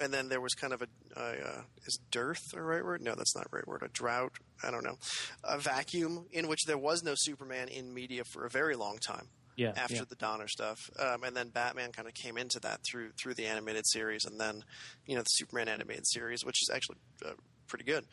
[0.01, 0.87] and then there was kind of a,
[1.17, 3.03] a uh, is dearth a right word?
[3.03, 3.83] No, that's not the right word.
[3.83, 4.33] A drought.
[4.63, 4.99] I don't know.
[5.45, 9.29] A vacuum in which there was no Superman in media for a very long time
[9.57, 10.05] yeah, after yeah.
[10.09, 13.47] the Donner stuff, um, and then Batman kind of came into that through through the
[13.47, 14.65] animated series, and then
[15.07, 17.33] you know the Superman animated series, which is actually uh,
[17.67, 18.05] pretty good.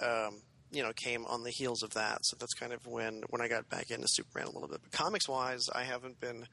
[0.00, 2.24] Um, you know came on the heels of that.
[2.24, 4.80] So that's kind of when when I got back into Superman a little bit.
[4.82, 6.46] But comics wise, I haven't been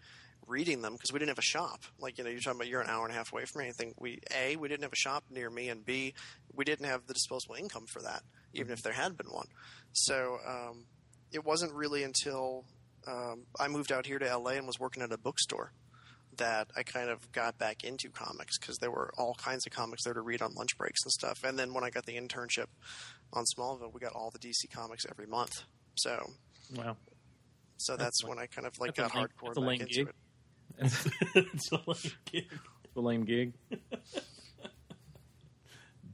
[0.47, 1.82] reading them because we didn't have a shop.
[2.00, 3.93] Like you know, you're talking about you're an hour and a half away from anything.
[3.97, 6.14] We a we didn't have a shop near me, and b
[6.54, 8.24] we didn't have the disposable income for that,
[8.54, 9.47] even if there had been one.
[9.93, 10.86] So um,
[11.32, 12.66] it wasn't really until
[13.08, 15.72] um, I moved out here to LA and was working at a bookstore
[16.38, 20.04] that I kind of got back into comics because there were all kinds of comics
[20.04, 21.43] there to read on lunch breaks and stuff.
[21.43, 22.68] And then when I got the internship
[23.34, 25.64] on Smallville, we got all the DC comics every month.
[25.95, 26.18] So
[26.76, 26.97] Wow.
[27.78, 29.93] so that's, when I kind of like got a lame- hardcore a back lame into
[29.93, 30.08] gig.
[30.08, 30.16] it.
[31.54, 32.52] it's a lame gig.
[32.93, 33.54] The lame gig.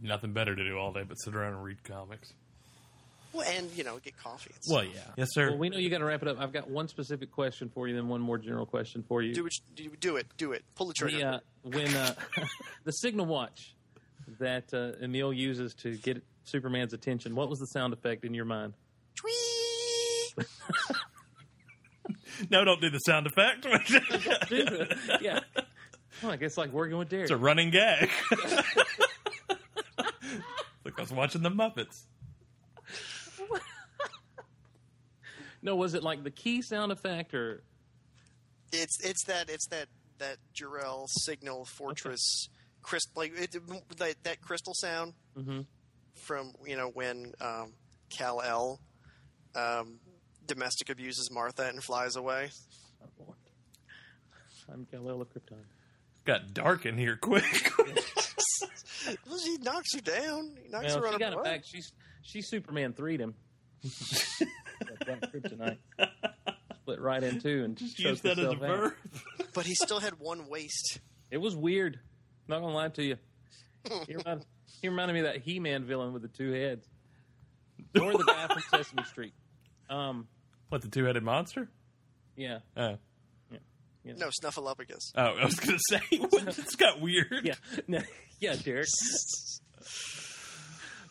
[0.06, 2.34] Nothing better to do all day but sit around and read comics.
[3.34, 4.52] Well, and you know, get coffee.
[4.54, 5.50] And Well, yeah, yes, sir.
[5.50, 6.40] Well, we know you got to wrap it up.
[6.40, 9.34] I've got one specific question for you, then one more general question for you.
[9.34, 10.64] do it, do, do it, do it.
[10.76, 11.18] Pull the trigger.
[11.18, 12.14] The, uh, when uh,
[12.86, 13.76] the signal watch
[14.40, 18.46] that uh, Emil uses to get Superman's attention, what was the sound effect in your
[18.46, 18.74] mind?
[19.16, 20.48] Tweet.
[22.50, 23.66] no, don't do the sound effect.
[25.22, 25.40] yeah.
[26.24, 27.24] Oh, I guess like working with Derek.
[27.24, 28.10] it's a running gag.
[30.98, 32.04] Like I was watching the Muppets.
[35.62, 37.64] No, was it like the key sound effect or
[38.72, 39.88] It's it's that it's that
[40.20, 42.50] that Jor-El signal fortress
[42.84, 43.56] crystal like it,
[43.98, 45.66] that that crystal sound Mhm.
[46.14, 47.74] from you know when um,
[48.12, 48.80] Kal-El
[49.56, 50.00] um,
[50.46, 52.52] domestic abuses Martha and flies away.
[54.72, 55.64] I'm Kal-El of Krypton?
[56.26, 57.72] Got dark in here quick.
[59.28, 60.58] Well, he knocks her down.
[60.64, 61.64] He knocks Well, her she on got her it back.
[61.66, 61.92] She's
[62.22, 63.36] she Superman threed him.
[65.06, 65.78] Kryptonite
[66.82, 68.94] split right in two and Just choked use that as a herself verb.
[69.54, 71.00] But he still had one waist.
[71.32, 72.00] It was weird.
[72.48, 73.18] Not gonna lie to you.
[74.08, 74.46] He reminded,
[74.82, 76.88] he reminded me of that He-Man villain with the two heads,
[78.00, 79.34] or the guy from Sesame Street.
[79.92, 80.28] Um,
[80.70, 81.70] What the two-headed monster?
[82.36, 82.98] yeah, Oh,
[84.06, 85.12] No, Snuffleupagus.
[85.16, 87.42] oh, I was gonna say it's got weird.
[87.44, 87.56] yeah,
[87.88, 88.02] no,
[88.40, 88.88] yeah, Derek.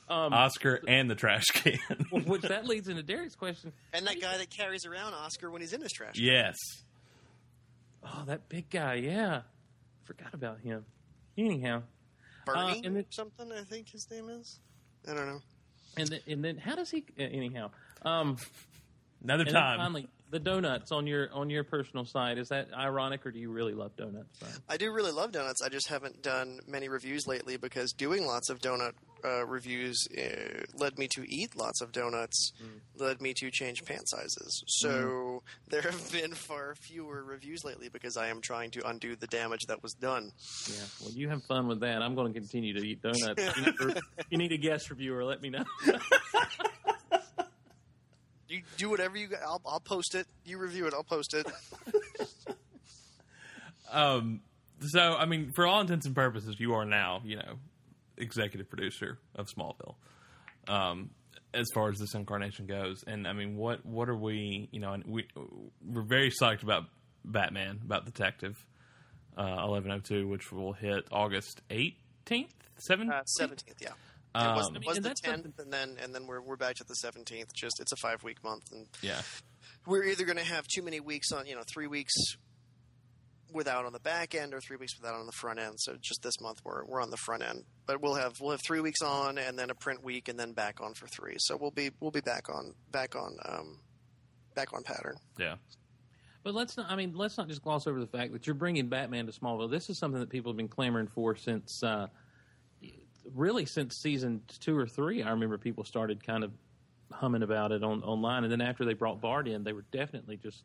[0.07, 1.79] Um, Oscar and the trash can.
[2.11, 3.73] which that leads into Derek's question.
[3.95, 6.17] And that guy that carries around Oscar when he's in his trash.
[6.19, 6.57] yes.
[8.03, 8.97] Oh, that big guy.
[8.97, 9.43] Yeah,
[10.03, 10.85] forgot about him.
[11.39, 11.85] Anyhow,
[12.45, 14.61] Bernie Uh, and or something, I think his name is.
[15.09, 15.41] I don't know.
[15.97, 17.07] and then, and then how does he?
[17.19, 17.71] uh, Anyhow,
[18.03, 18.37] um,
[19.23, 19.79] Another time.
[19.79, 23.51] finally, the donuts on your on your personal side is that ironic or do you
[23.51, 24.39] really love donuts?
[24.39, 24.57] Bryan?
[24.69, 25.63] I do really love donuts.
[25.63, 28.93] I just haven't done many reviews lately because doing lots of donut
[29.25, 32.53] uh, reviews uh, led me to eat lots of donuts,
[32.97, 34.63] led me to change pant sizes.
[34.67, 39.27] So there have been far fewer reviews lately because I am trying to undo the
[39.27, 40.31] damage that was done.
[40.69, 40.77] Yeah.
[41.01, 42.03] Well, you have fun with that.
[42.03, 43.57] I'm going to continue to eat donuts.
[43.57, 43.99] You, need,
[44.31, 45.65] you need a guest reviewer, let me know.
[48.77, 49.29] Do whatever you.
[49.45, 50.27] I'll, I'll post it.
[50.45, 50.95] You review it.
[50.95, 51.47] I'll post it.
[53.95, 54.41] Um,
[54.81, 57.59] so, I mean, for all intents and purposes, you are now, you know,
[58.19, 59.95] executive producer of Smallville.
[60.67, 61.11] Um,
[61.53, 64.69] as far as this incarnation goes, and I mean, what what are we?
[64.73, 65.29] You know, and we
[65.87, 66.85] we're very psyched about
[67.25, 68.57] Batman, about Detective
[69.39, 73.15] uh, eleven oh two, which will hit August eighteenth, seventeenth.
[73.15, 73.91] Uh, Seventeenth, yeah.
[74.35, 76.85] Um, it was, it was the tenth, and then and then we're we're back to
[76.85, 77.55] the seventeenth.
[77.55, 79.21] Just it's a five week month, and yeah,
[79.87, 82.13] we're either going to have too many weeks on, you know, three weeks
[83.53, 85.75] without on the back end or three weeks without on the front end.
[85.79, 88.63] So just this month we're we're on the front end, but we'll have we'll have
[88.67, 91.37] three weeks on and then a print week and then back on for three.
[91.39, 93.79] So we'll be we'll be back on back on um,
[94.55, 95.17] back on pattern.
[95.39, 95.55] yeah.
[96.43, 96.91] But let's not.
[96.91, 99.71] I mean, let's not just gloss over the fact that you're bringing Batman to Smallville.
[99.71, 102.09] This is something that people have been clamoring for since, uh,
[103.33, 105.23] really, since season two or three.
[105.23, 106.53] I remember people started kind of
[107.13, 110.37] humming about it on online, and then after they brought Bart in, they were definitely
[110.37, 110.65] just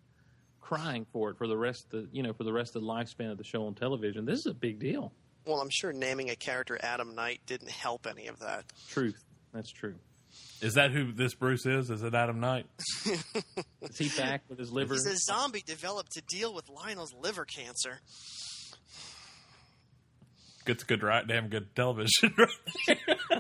[0.62, 2.88] crying for it for the rest of the you know for the rest of the
[2.88, 4.26] lifespan of the show on television.
[4.26, 5.12] This is a big deal.
[5.46, 8.66] Well, I'm sure naming a character Adam Knight didn't help any of that.
[8.90, 9.24] Truth.
[9.54, 9.96] That's true.
[10.62, 11.90] Is that who this Bruce is?
[11.90, 12.66] Is it Adam Knight?
[13.82, 14.94] Is he back with his liver?
[14.94, 18.02] He's a zombie developed to deal with Lionel's liver cancer.
[20.70, 21.26] Gets good, right?
[21.28, 22.32] Damn good television.
[22.38, 23.40] right.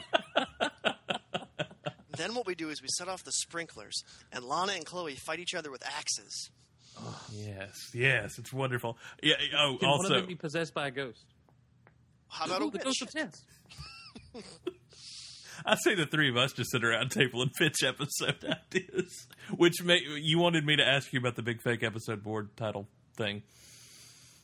[2.17, 4.01] Then what we do is we set off the sprinklers,
[4.33, 6.49] and Lana and Chloe fight each other with axes.
[7.31, 8.97] yes, yes, it's wonderful.
[9.21, 9.35] Yeah.
[9.57, 11.23] Oh, Can one of also, them be possessed by a ghost?
[12.29, 12.83] How about a the witch?
[12.83, 13.41] ghost of Tess.
[15.65, 19.27] I say the three of us just sit around table and pitch episode ideas.
[19.55, 22.87] Which may, you wanted me to ask you about the big fake episode board title
[23.17, 23.43] thing.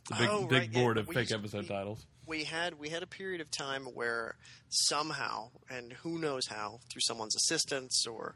[0.09, 2.05] The big Oh, big right, yeah, board but of fake used- episode we- titles.
[2.27, 4.35] We had we had a period of time where
[4.69, 8.35] somehow, and who knows how, through someone's assistance or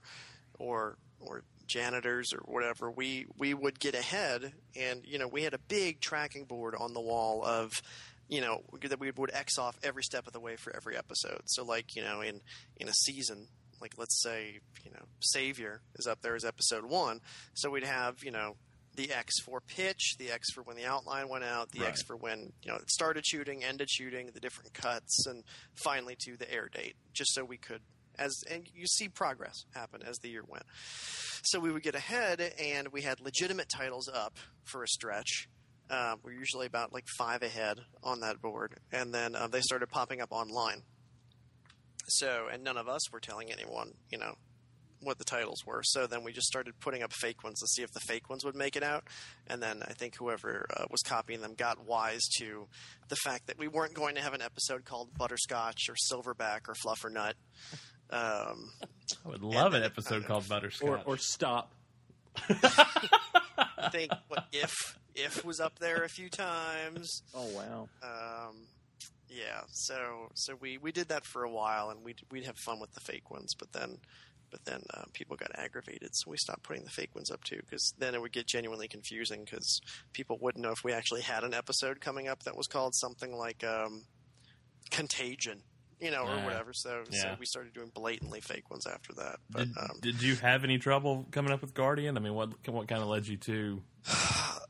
[0.58, 5.54] or or janitors or whatever, we we would get ahead, and you know we had
[5.54, 7.82] a big tracking board on the wall of
[8.28, 11.42] you know that we would X off every step of the way for every episode.
[11.46, 12.42] So like you know in
[12.78, 13.48] in a season.
[13.82, 17.22] Like let's say, you know, Savior is up there as episode one,
[17.54, 18.58] so we'd have, you know,
[18.96, 22.16] the X for pitch, the X for when the outline went out, the X for
[22.16, 25.44] when you know it started shooting, ended shooting, the different cuts, and
[25.76, 27.82] finally to the air date, just so we could
[28.18, 30.66] as and you see progress happen as the year went.
[31.44, 35.48] So we would get ahead, and we had legitimate titles up for a stretch.
[35.90, 39.88] Uh, we're usually about like five ahead on that board, and then uh, they started
[39.88, 40.84] popping up online.
[42.08, 44.36] So, and none of us were telling anyone, you know,
[45.02, 45.82] what the titles were.
[45.84, 48.44] So then we just started putting up fake ones to see if the fake ones
[48.46, 49.06] would make it out.
[49.48, 52.68] And then I think whoever uh, was copying them got wise to
[53.08, 56.76] the fact that we weren't going to have an episode called Butterscotch or Silverback or
[56.76, 57.34] Fluffernut.
[58.10, 58.72] Um,
[59.26, 60.88] I would love an episode called Butterscotch.
[60.88, 61.72] Or, or stop.
[62.50, 67.24] I think what if if was up there a few times.
[67.34, 67.90] Oh wow.
[68.02, 68.68] Um,
[69.30, 72.80] yeah, so so we, we did that for a while, and we'd we'd have fun
[72.80, 73.98] with the fake ones, but then
[74.52, 77.58] but then uh, people got aggravated, so we stopped putting the fake ones up too,
[77.64, 79.82] because then it would get genuinely confusing, because
[80.14, 83.36] people wouldn't know if we actually had an episode coming up that was called something
[83.36, 84.04] like um,
[84.92, 85.62] Contagion,
[86.00, 86.42] you know, Yeah.
[86.42, 86.74] or whatever.
[86.74, 89.40] So so we started doing blatantly fake ones after that.
[89.50, 92.18] But Did, um, did you have any trouble coming up with Guardian?
[92.18, 93.82] I mean, what what kind of led you to?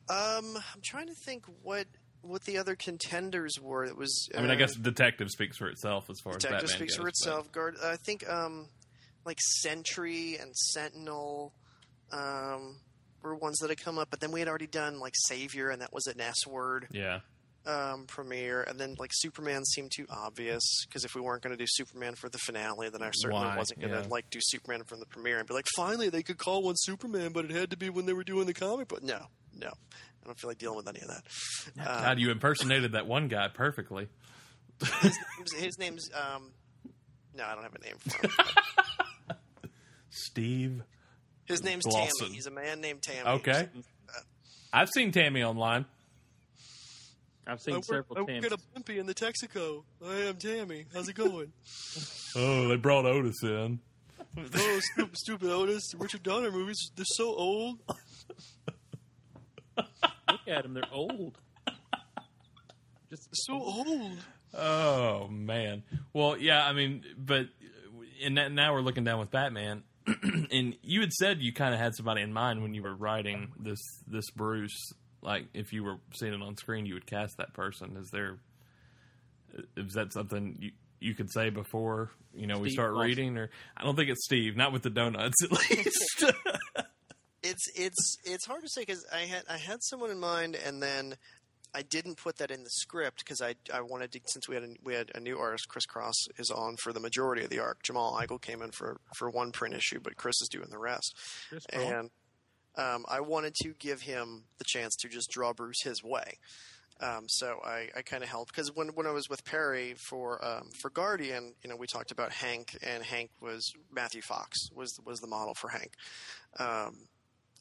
[0.10, 1.86] um, I'm trying to think what
[2.22, 3.86] what the other contenders were.
[3.86, 4.28] It was.
[4.36, 6.96] I mean, I uh, guess Detective speaks for itself as far as Detective Batman speaks
[6.96, 7.52] goes, for itself.
[7.52, 8.68] Guard, I think, um,
[9.26, 11.54] like Sentry and Sentinel
[12.12, 12.78] um,
[13.22, 15.82] were ones that had come up, but then we had already done like Savior, and
[15.82, 17.20] that was an S word yeah,
[17.66, 21.62] um, premiere, and then like Superman seemed too obvious because if we weren't going to
[21.62, 23.58] do Superman for the finale, then I certainly Why?
[23.58, 24.08] wasn't going to Yeah.
[24.10, 27.32] like do Superman from the premiere and be like, finally they could call one Superman,
[27.34, 28.88] but it had to be when they were doing the comic.
[28.88, 31.24] But no, no, I don't feel like dealing with any of that.
[31.88, 34.08] Uh, God, you impersonated that one guy perfectly.
[35.02, 35.18] his,
[35.58, 36.52] his name's um,
[37.36, 38.32] no, I don't have a name for him.
[40.10, 40.82] Steve.
[41.46, 42.10] His name's Glosson.
[42.20, 42.34] Tammy.
[42.36, 43.28] He's a man named Tammy.
[43.28, 43.70] Okay,
[44.72, 45.86] I've seen Tammy online.
[47.48, 48.48] I've seen several times.
[48.76, 49.84] bumpy in the Texaco.
[50.06, 50.86] I am Tammy.
[50.94, 51.52] How's it going?
[52.36, 53.80] Oh, they brought Otis in.
[54.38, 55.82] oh, stupid, stupid Otis.
[55.92, 57.80] The Richard Donner movies, they're so old.
[59.76, 59.88] Look
[60.48, 61.40] at them; they're old.
[63.10, 64.18] Just So old.
[64.54, 65.82] Oh man.
[66.14, 66.66] Well, yeah.
[66.68, 67.48] I mean, but
[68.24, 69.82] and now we're looking down with Batman,
[70.52, 73.52] and you had said you kind of had somebody in mind when you were writing
[73.60, 74.92] this this Bruce.
[75.22, 77.98] Like, if you were seeing it on screen, you would cast that person.
[77.98, 78.38] Is there?
[79.58, 83.08] Uh, is that something you you could say before you know we start Lawson.
[83.08, 83.38] reading?
[83.38, 84.56] Or I don't think it's Steve.
[84.56, 86.24] Not with the donuts, at least.
[87.42, 90.82] It's it's it's hard to say because I had I had someone in mind, and
[90.84, 91.16] then
[91.74, 94.64] I didn't put that in the script because I I wanted to since we had
[94.64, 97.60] a, we had a new artist, Chris Cross is on for the majority of the
[97.60, 97.84] arc.
[97.84, 101.16] Jamal Igle came in for for one print issue, but Chris is doing the rest.
[101.50, 102.10] Chris and
[102.76, 106.38] um, I wanted to give him the chance to just draw Bruce his way.
[107.02, 110.44] Um, so I, I kind of helped because when when I was with Perry for
[110.44, 115.00] um, for Guardian, you know, we talked about Hank, and Hank was Matthew Fox was
[115.06, 115.94] was the model for Hank.
[116.60, 117.08] Um,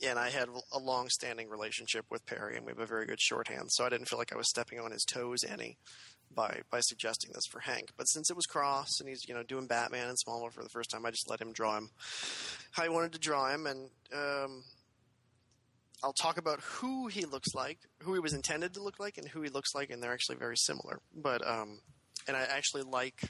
[0.07, 3.71] and I had a long-standing relationship with Perry, and we have a very good shorthand.
[3.71, 5.79] So I didn't feel like I was stepping on his toes any
[6.35, 7.91] by by suggesting this for Hank.
[7.97, 10.69] But since it was Cross, and he's you know doing Batman and Smallville for the
[10.69, 11.91] first time, I just let him draw him
[12.73, 14.65] how he wanted to draw him, and um,
[16.03, 19.29] I'll talk about who he looks like, who he was intended to look like, and
[19.29, 21.01] who he looks like, and they're actually very similar.
[21.15, 21.81] But um,
[22.27, 23.23] and I actually like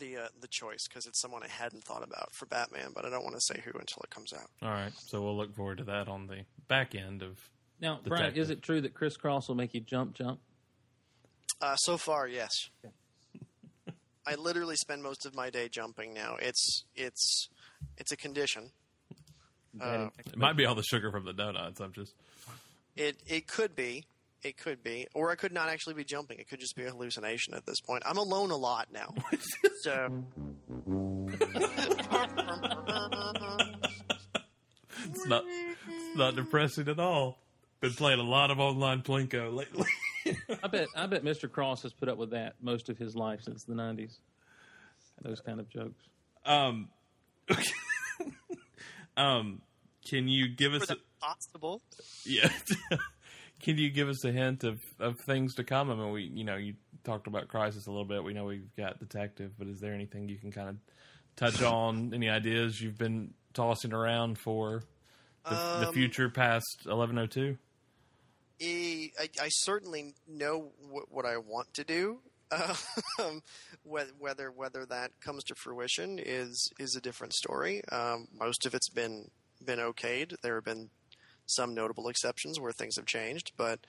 [0.00, 3.10] the uh, the choice because it's someone I hadn't thought about for Batman, but I
[3.10, 4.48] don't want to say who until it comes out.
[4.62, 7.38] All right, so we'll look forward to that on the back end of.
[7.80, 10.40] now, Bryan, is it true that Chris Cross will make you jump, jump?
[11.60, 12.50] Uh, so far, yes.
[14.26, 16.36] I literally spend most of my day jumping now.
[16.40, 17.48] It's it's
[17.96, 18.70] it's a condition.
[19.80, 21.80] Uh, It might be all the sugar from the donuts.
[21.80, 22.14] I'm just.
[22.96, 24.04] It it could be.
[24.42, 25.06] It could be.
[25.14, 26.38] Or I could not actually be jumping.
[26.38, 28.02] It could just be a hallucination at this point.
[28.06, 29.14] I'm alone a lot now.
[29.82, 30.24] so
[35.04, 35.44] It's not.
[35.46, 37.38] It's not depressing at all.
[37.80, 39.86] Been playing a lot of online plinko lately.
[40.62, 40.88] I bet.
[40.94, 41.50] I bet Mr.
[41.50, 44.18] Cross has put up with that most of his life since the '90s.
[45.22, 46.02] Those kind of jokes.
[46.44, 46.88] um.
[49.16, 49.62] um.
[50.04, 50.88] Can you give us?
[50.90, 51.82] A, possible.
[52.24, 52.50] yeah.
[53.60, 55.90] can you give us a hint of, of things to come?
[55.90, 58.22] I mean, we you know you talked about Crisis a little bit.
[58.24, 60.76] We know we've got Detective, but is there anything you can kind of
[61.36, 62.12] touch on?
[62.14, 64.82] Any ideas you've been tossing around for
[65.44, 65.50] the,
[65.80, 67.56] the Um, future past 1102?
[68.62, 72.20] Eh, I, I certainly know what, what I want to do.
[73.20, 73.42] Um,
[73.84, 77.82] whether whether that comes to fruition is is a different story.
[77.92, 79.30] Um, most of it's been
[79.64, 80.34] been okayed.
[80.42, 80.90] There have been
[81.50, 83.80] some notable exceptions where things have changed, but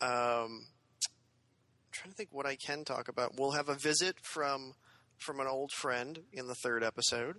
[0.00, 3.38] um, I'm trying to think what I can talk about.
[3.38, 4.74] We'll have a visit from
[5.18, 7.36] from an old friend in the third episode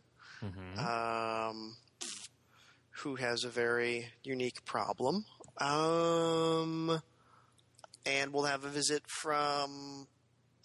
[0.77, 1.75] um,
[2.91, 5.25] who has a very unique problem.
[5.57, 7.01] Um,
[8.05, 10.07] and we'll have a visit from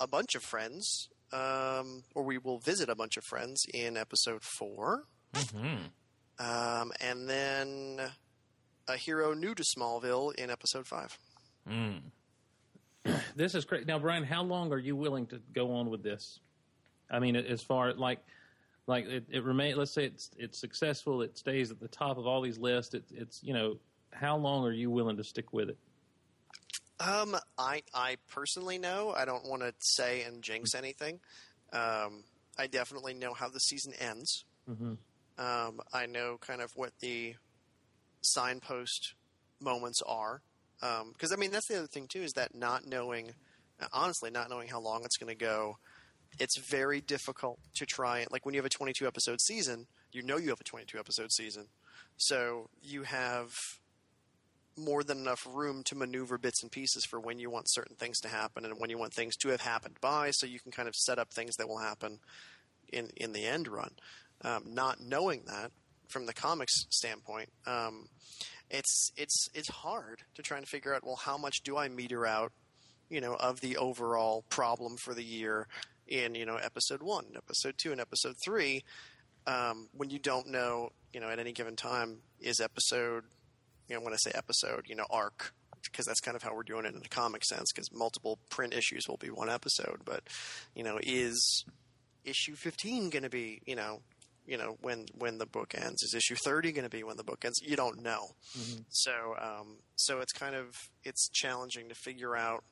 [0.01, 4.43] a bunch of friends, um, or we will visit a bunch of friends in episode
[4.43, 5.05] 4
[5.35, 5.91] Mhm.
[6.39, 8.13] Um, and then
[8.89, 11.18] a hero new to Smallville in episode five.
[11.68, 12.01] Mm.
[13.37, 13.87] This is great.
[13.87, 16.41] Now, Bryan, how long are you willing to go on with this?
[17.11, 18.18] I mean, as far like,
[18.87, 19.76] like it, it remain.
[19.76, 21.22] Let's say it's it's successful.
[21.22, 22.95] It stays at the top of all these lists.
[22.95, 23.76] It, it's you know,
[24.11, 25.78] how long are you willing to stick with it?
[26.99, 29.12] Um, I I personally know.
[29.16, 31.20] I don't want to say and jinx anything.
[31.72, 32.24] Um,
[32.59, 34.45] I definitely know how the season ends.
[34.68, 34.95] Mm-hmm.
[35.39, 37.34] Um, I know kind of what the
[38.27, 39.14] signpost
[39.61, 40.43] moments are.
[40.81, 43.33] Because I mean, that's the other thing too is that not knowing,
[43.93, 45.79] honestly, not knowing how long it's going to go.
[46.39, 48.31] It's very difficult to try it.
[48.31, 51.33] Like when you have a 22 episode season, you know you have a 22 episode
[51.33, 51.68] season,
[52.16, 53.79] so you have
[54.77, 58.20] more than enough room to maneuver bits and pieces for when you want certain things
[58.20, 60.89] to happen and when you want things to have happened by, so you can kind
[60.89, 62.18] of set up things that will happen
[62.93, 63.93] in in the end run.
[64.43, 65.70] Um, not knowing that
[66.09, 68.07] from the comics standpoint, um,
[68.71, 71.05] it's it's it's hard to try and figure out.
[71.05, 72.53] Well, how much do I meter out,
[73.09, 75.69] you know, of the overall problem for the year
[76.07, 78.83] in you know episode one, episode two, and episode three,
[79.47, 83.25] um, when you don't know, you know, at any given time is episode,
[83.89, 85.53] you know, when I say episode, you know, arc.
[85.83, 87.71] Because that's kind of how we're doing it in a comic sense.
[87.73, 90.25] Because multiple print issues will be one episode, but
[90.75, 91.65] you know, is
[92.25, 94.01] issue 15 going to be you know
[94.47, 96.03] you know when when the book ends.
[96.03, 97.61] Is issue 30 going to be when the book ends?
[97.62, 98.28] You don't know.
[98.88, 102.64] So um, so it's kind of it's challenging to figure out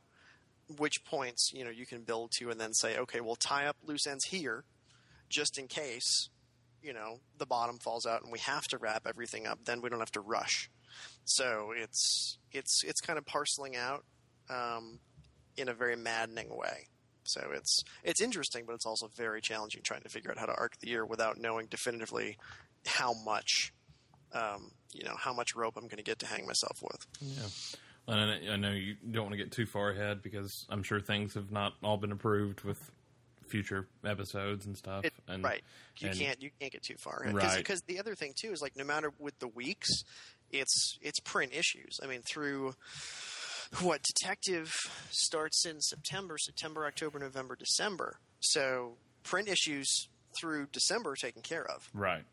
[0.79, 3.77] which points you know you can build to and then say okay we'll tie up
[3.85, 4.65] loose ends here
[5.29, 6.31] just in case
[6.83, 9.59] you know the bottom falls out and we have to wrap everything up.
[9.65, 10.71] Then we don't have to rush.
[11.25, 14.05] So it's it's it's kind of parceling out
[14.49, 15.01] um,
[15.57, 16.89] in a very maddening way
[17.25, 20.55] so it's it's interesting, but it's also very challenging trying to figure out how to
[20.55, 22.37] arc the year without knowing definitively
[22.87, 23.73] how much,
[24.33, 27.07] um, you know, how much rope I'm going to get to hang myself with.
[27.21, 27.47] Yeah.
[28.07, 31.35] And I- know you don't want to get too far ahead because I'm sure things
[31.35, 32.79] have not all been approved with
[33.47, 35.05] future episodes and stuff.
[35.05, 35.63] It, and, right,
[35.99, 37.57] you and- can't you can't get too far Right.
[37.57, 40.05] because the other thing too is like no matter with the weeks,
[40.51, 41.99] it's it's print issues.
[42.03, 42.75] I mean through.
[43.81, 44.73] What detective
[45.11, 48.19] starts in September, September, October, November, December.
[48.41, 50.09] So print issues
[50.39, 51.89] through December are taken care of.
[51.95, 52.25] Right.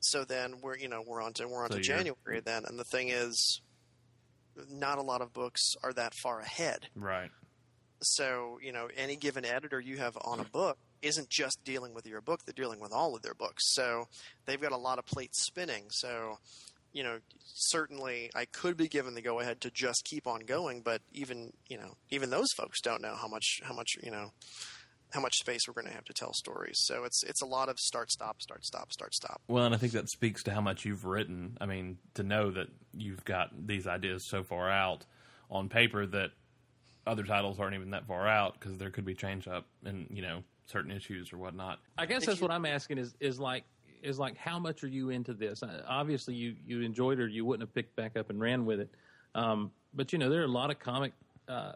[0.00, 2.78] so then we're you know we're on to we're on So to January then, and
[2.78, 3.60] the thing is,
[4.70, 6.88] not a lot of books are that far ahead.
[6.94, 7.30] Right.
[8.02, 12.06] So you know any given editor you have on a book isn't just dealing with
[12.06, 13.72] your book; they're dealing with all of their books.
[13.74, 14.06] So
[14.46, 15.84] they've got a lot of plates spinning.
[15.90, 16.38] So
[16.92, 20.82] you know certainly I could be given the go ahead to just keep on going,
[20.82, 24.32] but even you know even those folks don't know how much how much you know
[25.12, 26.76] how much space we're going to have to tell stories.
[26.84, 29.40] So it's it's a lot of start stop start stop start stop.
[29.48, 31.56] Well, and I think that speaks to how much you've written.
[31.60, 35.06] I mean, to know that you've got these ideas so far out
[35.50, 36.30] on paper that
[37.06, 40.22] other titles aren't even that far out because there could be change up in you
[40.22, 41.80] know certain issues or whatnot.
[41.98, 43.64] I guess that's what I'm asking is is like
[44.02, 45.62] is like how much are you into this?
[45.62, 48.64] Uh, obviously, you you enjoyed it, or you wouldn't have picked back up and ran
[48.66, 48.90] with it.
[49.34, 51.12] Um, but you know, there are a lot of comic
[51.48, 51.72] uh,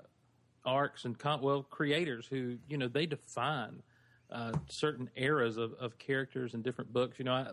[0.65, 3.83] arcs and com- well creators who you know they define
[4.31, 7.19] uh, certain eras of, of characters in different books.
[7.19, 7.49] You know, I,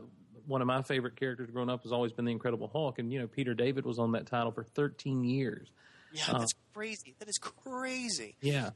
[0.48, 3.20] one of my favorite characters growing up has always been the Incredible Hulk, and you
[3.20, 5.70] know, Peter David was on that title for 13 years.
[6.14, 7.16] Yeah, Uh, that's crazy.
[7.20, 8.36] That is crazy.
[8.42, 8.72] Yeah.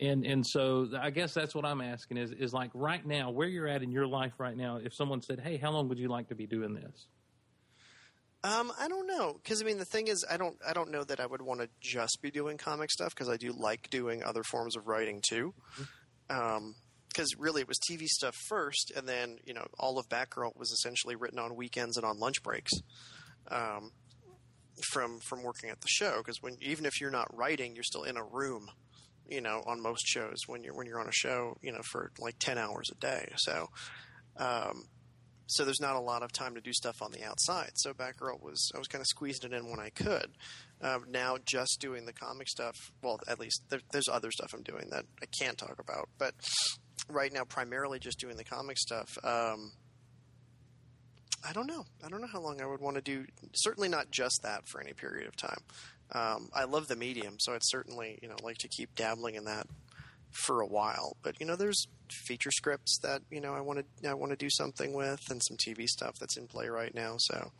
[0.00, 3.48] And and so I guess that's what I'm asking is is like right now where
[3.48, 4.76] you're at in your life right now.
[4.76, 7.06] If someone said, "Hey, how long would you like to be doing this?"
[8.42, 11.04] Um, I don't know because I mean the thing is I don't I don't know
[11.04, 14.22] that I would want to just be doing comic stuff because I do like doing
[14.22, 15.52] other forms of writing too.
[16.28, 20.70] Because really it was TV stuff first, and then you know all of Batgirl was
[20.70, 22.72] essentially written on weekends and on lunch breaks.
[23.50, 23.90] Um,
[24.92, 28.04] from from working at the show because when even if you're not writing, you're still
[28.04, 28.70] in a room,
[29.30, 32.10] you know, on most shows when you're when you're on a show, you know, for
[32.18, 33.32] like ten hours a day.
[33.36, 33.68] So,
[34.36, 34.84] um,
[35.46, 37.70] so there's not a lot of time to do stuff on the outside.
[37.74, 40.30] So Batgirl was I was kind of squeezing it in when I could.
[40.82, 42.74] Um, now just doing the comic stuff.
[43.02, 46.34] Well, at least there, there's other stuff I'm doing that I can't talk about, but
[47.08, 49.08] right now primarily just doing the comic stuff.
[49.22, 49.72] Um,
[51.46, 51.84] I don't know.
[52.04, 53.24] I don't know how long I would want to do.
[53.54, 55.60] Certainly not just that for any period of time.
[56.12, 59.44] Um, I love the medium, so I'd certainly you know like to keep dabbling in
[59.44, 59.66] that
[60.30, 61.16] for a while.
[61.22, 64.36] But you know, there's feature scripts that you know I want to I want to
[64.36, 67.16] do something with, and some TV stuff that's in play right now.
[67.18, 67.52] So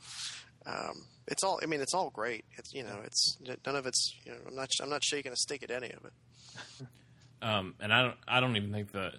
[0.66, 1.61] um, it's all.
[1.62, 2.44] I mean, it's all great.
[2.57, 4.14] It's you know, it's none of it's.
[4.24, 6.86] You know, I'm not I'm not shaking a stick at any of it.
[7.42, 9.12] Um, and I don't I don't even think the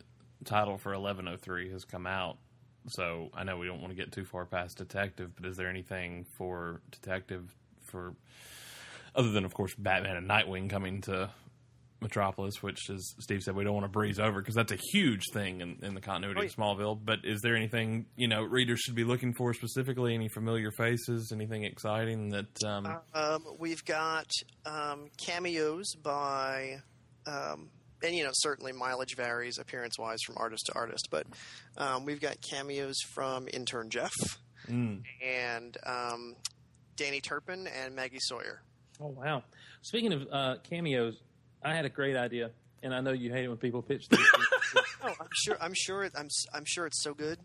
[0.45, 2.37] title for 1103 has come out.
[2.87, 5.67] So I know we don't want to get too far past detective, but is there
[5.67, 8.13] anything for detective for
[9.15, 11.29] other than of course Batman and Nightwing coming to
[12.01, 15.21] Metropolis, which as Steve said we don't want to breeze over because that's a huge
[15.33, 16.99] thing in, in the continuity Oh, of Smallville.
[17.03, 20.15] But is there anything you know readers should be looking for specifically?
[20.15, 21.31] Any familiar faces?
[21.31, 22.63] Anything exciting that?
[22.65, 24.25] Um, Um, we've got
[24.65, 26.77] um, cameos by,
[27.27, 27.69] um,
[28.03, 31.27] and you know certainly mileage varies appearance wise from artist to artist, but
[31.77, 34.13] um, we've got cameos from intern Jeff
[34.67, 36.35] mm, and um,
[36.95, 38.63] Danny Turpin and Maggie Sawyer.
[39.01, 39.43] Oh wow!
[39.81, 41.21] Speaking of uh, cameos,
[41.63, 42.51] I had a great idea,
[42.83, 44.19] and I know you hate it when people pitch these.
[45.03, 45.57] Oh, I'm sure.
[45.59, 46.03] I'm sure.
[46.03, 46.27] It, I'm.
[46.53, 47.39] I'm sure it's so good.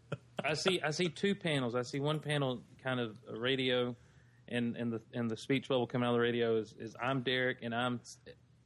[0.44, 0.78] I see.
[0.82, 1.74] I see two panels.
[1.74, 3.96] I see one panel, kind of a radio,
[4.48, 7.22] and and the and the speech bubble coming out of the radio is, is I'm
[7.22, 8.00] Derek and I'm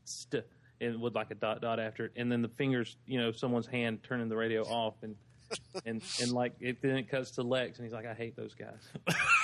[0.05, 0.45] st
[0.81, 3.67] and with like a dot dot after it, and then the fingers, you know, someone's
[3.69, 5.15] hand turning the radio off, and
[5.87, 8.55] and and like it then it cuts to Lex, and he's like, I hate those
[8.55, 8.89] guys.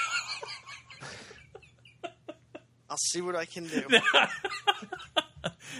[2.97, 3.87] I'll see what I can do.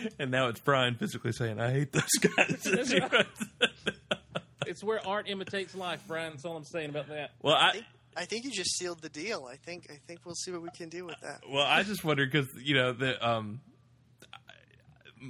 [0.19, 2.69] and now it's Bryan physically saying, "I hate those guys."
[4.67, 6.33] It's where art imitates life, Bryan.
[6.33, 7.31] That's all I'm saying about that.
[7.41, 7.85] well, I I think,
[8.17, 9.49] I think you just sealed the deal.
[9.51, 9.87] I think.
[9.89, 11.43] I think we'll see what we can do with that.
[11.49, 13.61] well, I just wonder because you know the um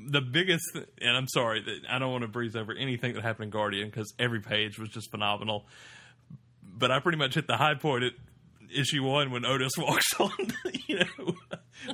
[0.08, 3.44] the biggest, and I'm sorry that I don't want to breeze over anything that happened
[3.44, 5.66] in Guardian because every page was just phenomenal.
[6.64, 8.12] But I pretty much hit the high point at
[8.74, 10.30] issue one when Otis walks on.
[10.86, 11.34] You know,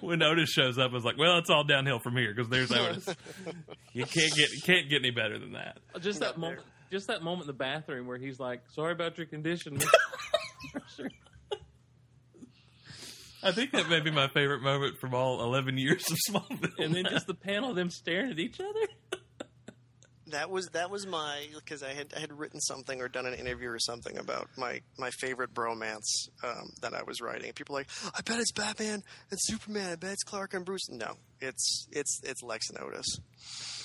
[0.00, 2.70] when Otis shows up, I was like, "Well, it's all downhill from here because there's
[2.72, 3.06] Otis.
[3.92, 6.60] you can't get can't get any better than that." Uh, just that moment.
[6.90, 9.78] Just that moment in the bathroom where he's like, "Sorry about your condition."
[13.44, 16.78] I think that may be my favorite moment from all 11 years of Smallville.
[16.78, 18.86] and then just the panel of them staring at each other.
[20.32, 23.34] That was that was my because I had I had written something or done an
[23.34, 27.52] interview or something about my my favorite bromance um, that I was writing.
[27.52, 29.92] People like, I bet it's Batman and Superman.
[29.92, 30.88] I bet it's Clark and Bruce.
[30.90, 33.06] No, it's it's it's Lex and Otis.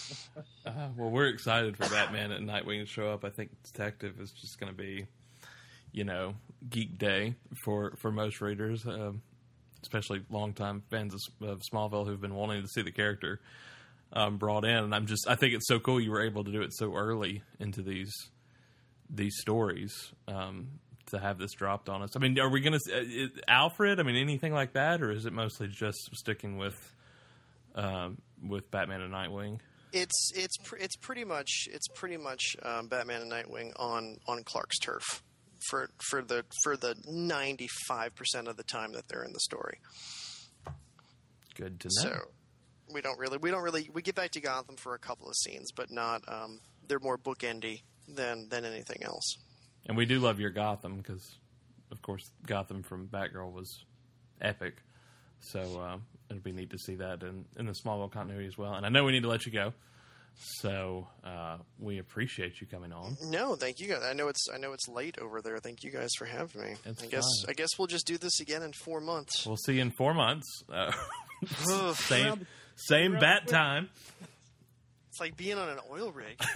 [0.65, 3.25] Uh, well, we're excited for Batman and Nightwing to show up.
[3.25, 5.05] I think Detective is just going to be,
[5.91, 6.35] you know,
[6.69, 9.21] geek day for for most readers, um,
[9.81, 13.41] especially longtime fans of, of Smallville who've been wanting to see the character
[14.13, 14.75] um, brought in.
[14.75, 16.95] And I'm just, I think it's so cool you were able to do it so
[16.95, 18.13] early into these
[19.09, 20.67] these stories um,
[21.07, 22.15] to have this dropped on us.
[22.15, 23.99] I mean, are we going to uh, Alfred?
[23.99, 26.95] I mean, anything like that, or is it mostly just sticking with
[27.75, 29.59] um, with Batman and Nightwing?
[29.93, 34.43] It's it's pr- it's pretty much it's pretty much um, Batman and Nightwing on on
[34.43, 35.23] Clark's turf
[35.69, 39.39] for for the for the ninety five percent of the time that they're in the
[39.39, 39.79] story.
[41.55, 42.01] Good to know.
[42.01, 42.19] So
[42.93, 45.35] we don't really we don't really we get back to Gotham for a couple of
[45.35, 49.37] scenes, but not um, they're more bookendy than than anything else.
[49.85, 51.35] And we do love your Gotham because,
[51.91, 53.85] of course, Gotham from Batgirl was
[54.41, 54.77] epic.
[55.39, 55.97] So uh,
[56.29, 58.73] it'll be neat to see that in, in the Smallville continuity as well.
[58.73, 59.71] And I know we need to let you go,
[60.35, 63.17] so uh, we appreciate you coming on.
[63.23, 64.03] No, thank you guys.
[64.03, 65.59] I know it's I know it's late over there.
[65.59, 66.75] Thank you guys for having me.
[66.85, 67.49] It's I guess fine.
[67.49, 69.45] I guess we'll just do this again in four months.
[69.45, 70.63] We'll see you in four months.
[70.71, 70.91] Uh,
[71.71, 72.47] Ugh, same
[72.77, 73.89] same bat the- time.
[75.09, 76.39] it's like being on an oil rig.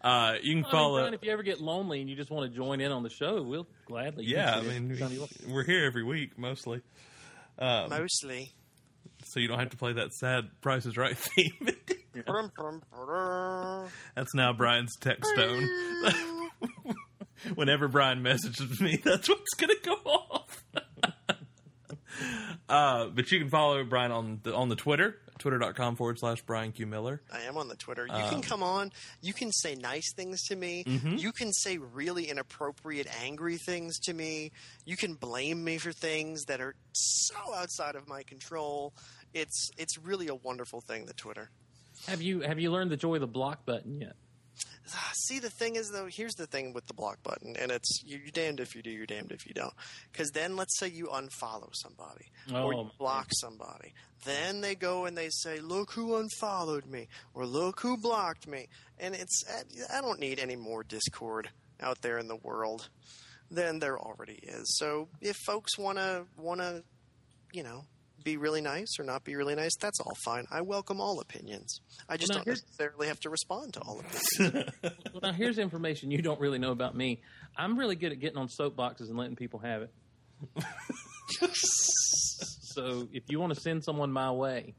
[0.00, 0.98] Uh, you can I mean, follow.
[1.00, 3.10] Bryan, if you ever get lonely and you just want to join in on the
[3.10, 4.24] show, we'll gladly.
[4.26, 5.10] yeah, I mean, Tell
[5.48, 6.82] we're here every week mostly,
[7.58, 8.52] um, Mostly.
[9.24, 11.68] so you don't have to play that sad Price is Right theme.
[14.14, 15.68] That's now Bryan's text tone.
[17.56, 20.47] Whenever Bryan messages me, that's what's going to go off.
[22.68, 26.72] Uh, but you can follow Bryan on the, on the Twitter twitter.com forward slash Bryan
[26.72, 27.22] Q Miller.
[27.32, 28.06] I am on the Twitter.
[28.06, 28.92] You Um, can come on.
[29.22, 30.84] You can say nice things to me.
[30.84, 31.16] Mm-hmm.
[31.16, 34.50] You can say really inappropriate, angry things to me.
[34.84, 38.92] You can blame me for things that are so outside of my control.
[39.32, 41.06] It's it's really a wonderful thing.
[41.06, 41.50] The Twitter.
[42.08, 44.16] Have you have you learned the joy of the block button yet?
[44.94, 48.02] Ah, See, the thing is, though, here's the thing with the block button, and it's
[48.04, 49.74] you're damned if you do, you're damned if you don't.
[50.10, 53.92] Because then, let's say you unfollow somebody or Oh, you block somebody,
[54.24, 58.68] then they go and they say, "Look who unfollowed me," or "Look who blocked me,"
[58.98, 59.44] and it's
[59.92, 61.50] I don't need any more discord
[61.80, 62.88] out there in the world
[63.50, 64.76] than there already is.
[64.78, 66.82] So if folks wanna wanna,
[67.52, 67.84] you know.
[68.28, 69.74] Be really nice or not be really nice.
[69.80, 70.44] That's all fine.
[70.50, 71.80] I welcome all opinions.
[72.10, 74.70] I just now don't necessarily have to respond to all opinions.
[74.82, 77.22] Well, now here's information you don't really know about me.
[77.56, 79.90] I'm really good at getting on soapboxes and letting people have it.
[81.54, 84.74] so if you want to send someone my way,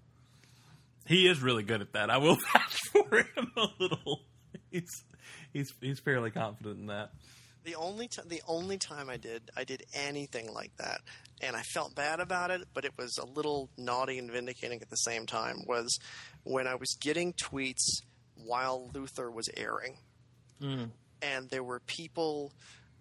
[1.07, 2.11] He is really good at that.
[2.11, 4.25] I will vouch for him a little.
[4.69, 5.03] He's
[5.53, 7.09] he's he's fairly confident in that.
[7.63, 11.01] The only t- the only time I did I did anything like that,
[11.41, 14.89] and I felt bad about it, but it was a little naughty and vindicating at
[14.89, 15.63] the same time.
[15.67, 15.99] Was
[16.43, 18.01] when I was getting tweets
[18.35, 19.97] while Luthor was airing,
[20.59, 20.85] hmm.
[21.21, 22.53] and there were people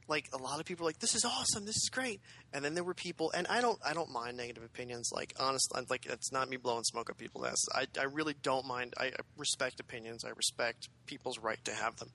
[0.09, 2.21] like a lot of people were like this is awesome this is great.
[2.53, 5.83] And then there were people and i don't i don't mind negative opinions like honestly
[5.91, 9.07] like it's not me blowing smoke up people's ass i, I really don't mind I,
[9.09, 12.09] I respect opinions i respect people's right to have them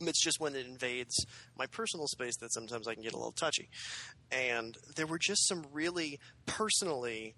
[0.00, 1.24] it's just when it invades
[1.58, 3.68] my personal space that sometimes I can get a little touchy.
[4.30, 7.34] And there were just some really personally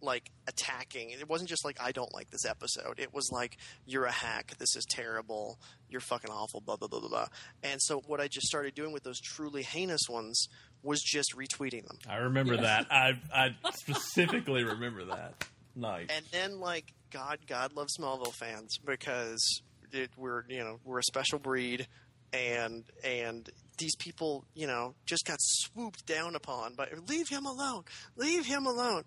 [0.00, 1.10] like attacking.
[1.10, 2.98] It wasn't just like I don't like this episode.
[2.98, 3.56] It was like
[3.86, 4.52] you're a hack.
[4.58, 5.58] This is terrible.
[5.88, 6.60] You're fucking awful.
[6.60, 7.26] Blah blah blah blah blah.
[7.62, 10.48] And so what I just started doing with those truly heinous ones
[10.82, 11.98] was just retweeting them.
[12.08, 12.86] I remember that.
[12.90, 15.46] I I specifically remember that.
[15.76, 16.06] Nice.
[16.14, 19.62] and then like God, God loves Smallville fans because
[19.94, 21.86] it, we're you know we're a special breed,
[22.32, 27.84] and and these people you know just got swooped down upon by leave him alone,
[28.16, 29.04] leave him alone,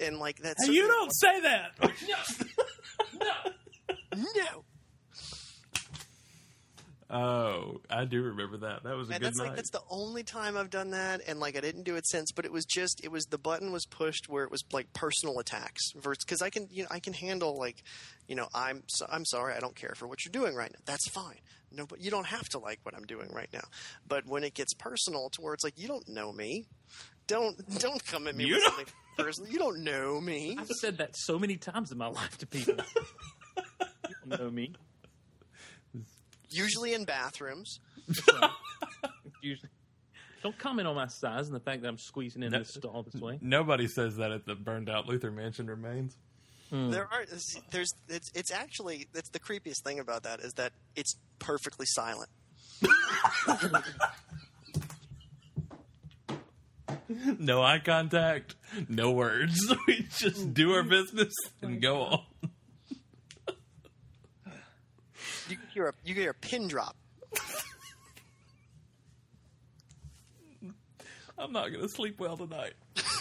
[0.00, 1.72] and like that's Hey, you don't say that.
[3.20, 4.64] no no.
[7.12, 8.84] Oh, I do remember that.
[8.84, 9.46] That was a And good that's night.
[9.48, 12.30] like that's the only time I've done that, and like I didn't do it since.
[12.30, 15.38] But it was just it was the button was pushed where it was like personal
[15.40, 17.82] attacks versus because I can you know I can handle like
[18.28, 20.78] you know I'm so, I'm sorry I don't care for what you're doing right now.
[20.86, 21.40] That's fine.
[21.72, 23.64] No, but you don't have to like what I'm doing right now.
[24.06, 26.66] But when it gets personal to where it's like you don't know me,
[27.26, 29.50] don't don't come at me You with don't- something personal.
[29.50, 30.56] You don't know me.
[30.58, 32.74] I've said that so many times in my life to people.
[33.56, 34.72] you don't know me.
[36.50, 37.78] Usually in bathrooms.
[39.42, 39.70] Usually,
[40.42, 42.58] don't comment on my size and the fact that I'm squeezing in No.
[42.58, 43.38] this stall this way.
[43.40, 46.16] Nobody says that at the burned out Luthor Mansion remains.
[46.70, 46.90] Hmm.
[46.90, 47.24] There are
[47.70, 52.30] there's it's it's actually that's the creepiest thing about that is that it's perfectly silent.
[57.38, 58.54] No eye contact,
[58.88, 59.72] no words.
[59.88, 62.22] We just do our business and go on.
[65.48, 66.96] You can hear a you can hear a pin drop.
[71.38, 72.74] I'm not going to sleep well tonight.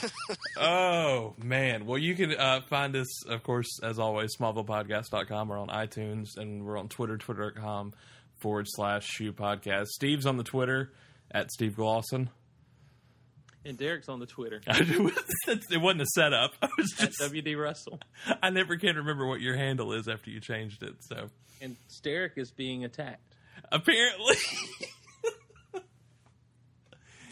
[0.59, 1.85] oh, man.
[1.85, 5.47] Well, you can uh, find us, of course, as always, smallvillepodcast.com.
[5.47, 7.93] We're on iTunes and we're on Twitter, twitter.com
[8.39, 9.85] forward slash shoe podcast.
[9.87, 10.91] Steve's on the Twitter
[11.31, 12.27] at Steve Glosson.
[13.63, 16.51] And Derek's on the Twitter it wasn't a setup.
[16.61, 17.99] I was at just, WD Russell.
[18.43, 20.95] I never can remember what your handle is after you changed it.
[21.01, 21.29] So
[21.61, 23.35] And Steric is being attacked.
[23.71, 24.35] apparently,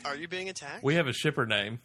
[0.05, 0.83] Are you being attacked?
[0.83, 1.79] we have a shipper name.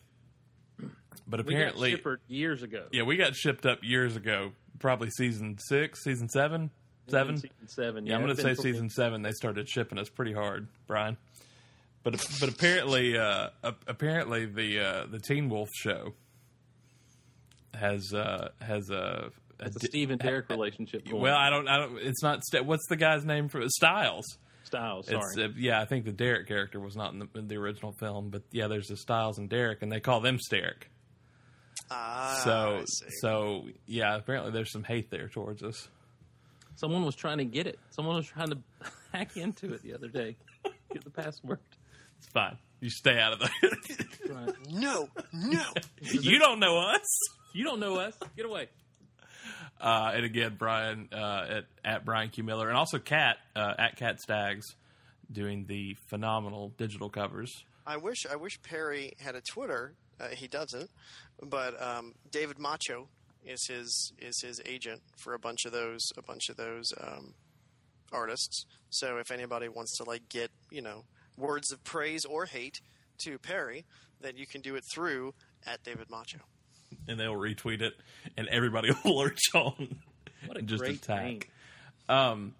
[1.26, 2.86] But We apparently, got shippered years ago.
[2.92, 6.70] yeah, we got shipped up years ago, probably season six, season seven,
[7.08, 7.36] seven.
[7.36, 8.06] Season seven.
[8.06, 9.22] Yeah, I'm going to say been- season seven.
[9.22, 11.16] They started shipping us pretty hard, Bryan.
[12.02, 13.50] But but apparently, uh,
[13.86, 16.14] apparently the uh, the Teen Wolf show
[17.74, 19.30] has uh, has a, a
[19.66, 21.08] It's a di- Steve and Derek relationship.
[21.08, 21.22] Going.
[21.22, 21.98] well, I don't, I don't.
[21.98, 22.44] It's not.
[22.44, 24.24] St- what's the guy's name for Stiles?
[24.64, 25.06] Stiles.
[25.08, 25.20] Sorry.
[25.20, 27.92] It's, uh, yeah, I think the Derek character was not in the, in the original
[27.92, 30.84] film, but yeah, there's the Stiles and Derek, and they call them Steric.
[31.90, 33.06] Ah, So I see.
[33.20, 35.88] so yeah, apparently there's some hate there towards us.
[36.76, 37.78] Someone was trying to get it.
[37.90, 38.58] Someone was trying to
[39.12, 40.36] hack into it the other day.
[40.92, 41.58] Get the password.
[42.18, 42.56] It's fine.
[42.80, 43.50] You stay out of the.
[44.32, 44.54] Right.
[44.70, 45.62] no, no.
[46.00, 47.06] you don't know us.
[47.54, 48.14] You don't know us.
[48.34, 48.68] Get away.
[49.82, 53.96] Uh, and again, Bryan uh, at at Bryan Q Miller, and also Cat uh, at
[53.96, 54.76] Cat Staggs,
[55.30, 57.64] doing the phenomenal digital covers.
[57.84, 59.94] I wish I wish Perry had a Twitter.
[60.20, 60.88] Uh, he doesn't,
[61.42, 63.08] but um, David Macho
[63.44, 67.34] is his is his agent for a bunch of those a bunch of those um,
[68.12, 68.66] artists.
[68.90, 71.06] So if anybody wants to like get you know
[71.36, 72.80] words of praise or hate
[73.24, 73.84] to Perry,
[74.20, 75.34] then you can do it through
[75.66, 76.38] at David Macho.
[77.08, 77.94] And they'll retweet it,
[78.36, 79.96] and everybody will lurch on
[80.46, 81.24] What a and just great attack.
[81.24, 81.40] name.
[82.08, 82.54] Um,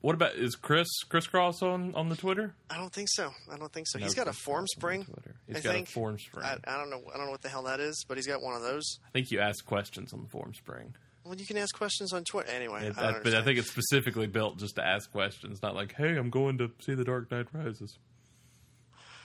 [0.00, 2.54] what about is Chris Chris Cross on on the Twitter?
[2.70, 3.30] I don't think so.
[3.52, 3.98] I don't think so.
[3.98, 5.04] No, he's got a Formspring.
[5.04, 5.34] Twitter.
[5.46, 5.88] He's I got think.
[5.88, 6.44] a Formspring.
[6.44, 7.02] I, I, I don't know.
[7.12, 8.98] I don't know what the hell that is, but he's got one of those.
[9.06, 10.92] I think you ask questions on the Formspring.
[11.24, 12.86] Well, you can ask questions on Twitter anyway.
[12.86, 15.74] It- I don't that- but I think it's specifically built just to ask questions, not
[15.74, 17.98] like, "Hey, I'm going to see the Dark Knight Rises."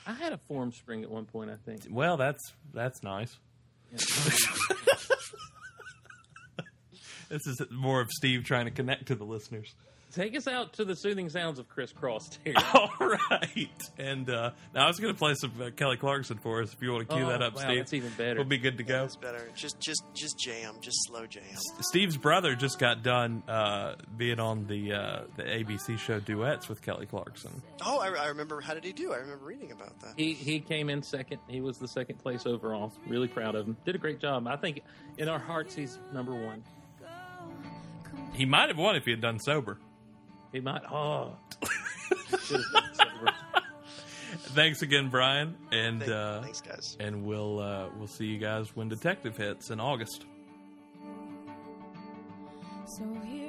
[0.07, 1.51] I had a Formspring at one point.
[1.51, 1.83] I think.
[1.91, 2.41] Well, that's
[2.73, 3.37] that's nice.
[7.31, 9.73] This is more of Steve trying to connect to the listeners.
[10.13, 12.55] Take us out to the soothing sounds of Chris Cross, Terry.
[12.73, 16.61] All right, and uh, now I was going to play some uh, Kelly Clarkson for
[16.61, 16.73] us.
[16.73, 18.35] If you want to cue Oh, that up, wow, Steve, that's even better.
[18.35, 19.05] We'll be good to go.
[19.05, 19.47] It's better.
[19.55, 20.75] Just, just, just jam.
[20.81, 21.43] Just slow jam.
[21.79, 26.81] Steve's brother just got done uh, being on the uh, the ABC show duets with
[26.81, 27.61] Kelly Clarkson.
[27.85, 28.59] Oh, I, I remember.
[28.61, 29.13] How did he do?
[29.13, 30.13] I remember reading about that.
[30.17, 31.39] He he came in second.
[31.47, 32.91] He was the second place overall.
[33.07, 33.77] Really proud of him.
[33.85, 34.45] Did a great job.
[34.47, 34.81] I think
[35.17, 36.63] in our hearts he's number one.
[38.33, 39.77] He might have won if he had done sober.
[40.51, 40.81] He might.
[40.91, 41.33] Oh,
[42.43, 43.33] Should have done sober.
[44.53, 46.97] Thanks again, Bryan, and Thank- uh, Thanks, guys.
[46.99, 50.25] and we'll uh, we'll see you guys when Detective hits in August.
[52.85, 53.40] So here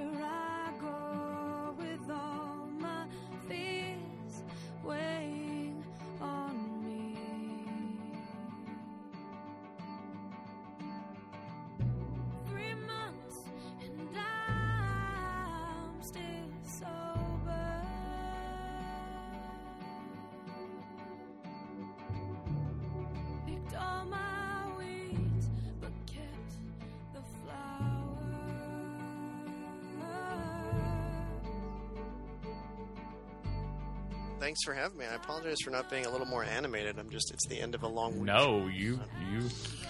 [34.63, 35.07] Thanks for having me.
[35.07, 36.97] I apologize for not being a little more animated.
[36.97, 37.33] I'm just.
[37.33, 38.23] It's the end of a long week.
[38.23, 39.01] No, you
[39.33, 39.41] you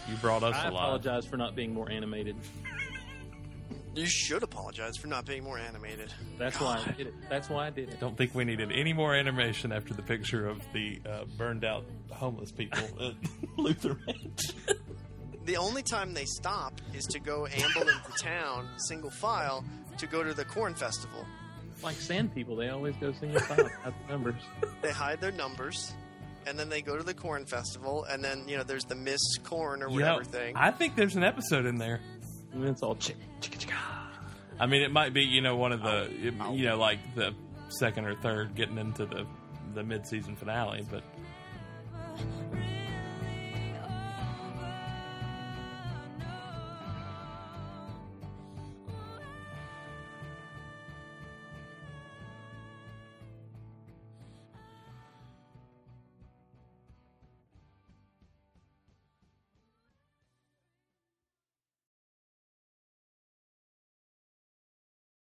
[0.09, 2.37] you brought us a lot I apologize for not being more animated.
[3.95, 6.11] You should apologize for not being more animated.
[6.39, 7.15] That's why I did it.
[7.29, 7.97] That's why I did it.
[7.97, 11.67] I Don't think we needed any more animation after the picture of the uh, burned
[11.67, 13.21] out homeless people at
[13.59, 14.79] Luthor Ranch.
[15.45, 19.65] The only time they stop is to go amble into town, single file,
[19.99, 21.27] to go to the corn festival.
[21.83, 23.69] Like sand people, they always go single file.
[23.85, 24.43] Out the numbers.
[24.83, 25.93] They hide their numbers,
[26.47, 29.21] and then they go to the corn festival, and then you know there's the Miss
[29.43, 30.57] Corn or whatever know, thing.
[30.57, 32.01] I think there's an episode in there.
[32.53, 33.75] And it's all chick, chicka, chicka.
[34.61, 37.35] I mean, it might be you know one of the it- you know like the
[37.69, 39.27] second or third getting into the
[39.75, 41.03] the mid season finale, but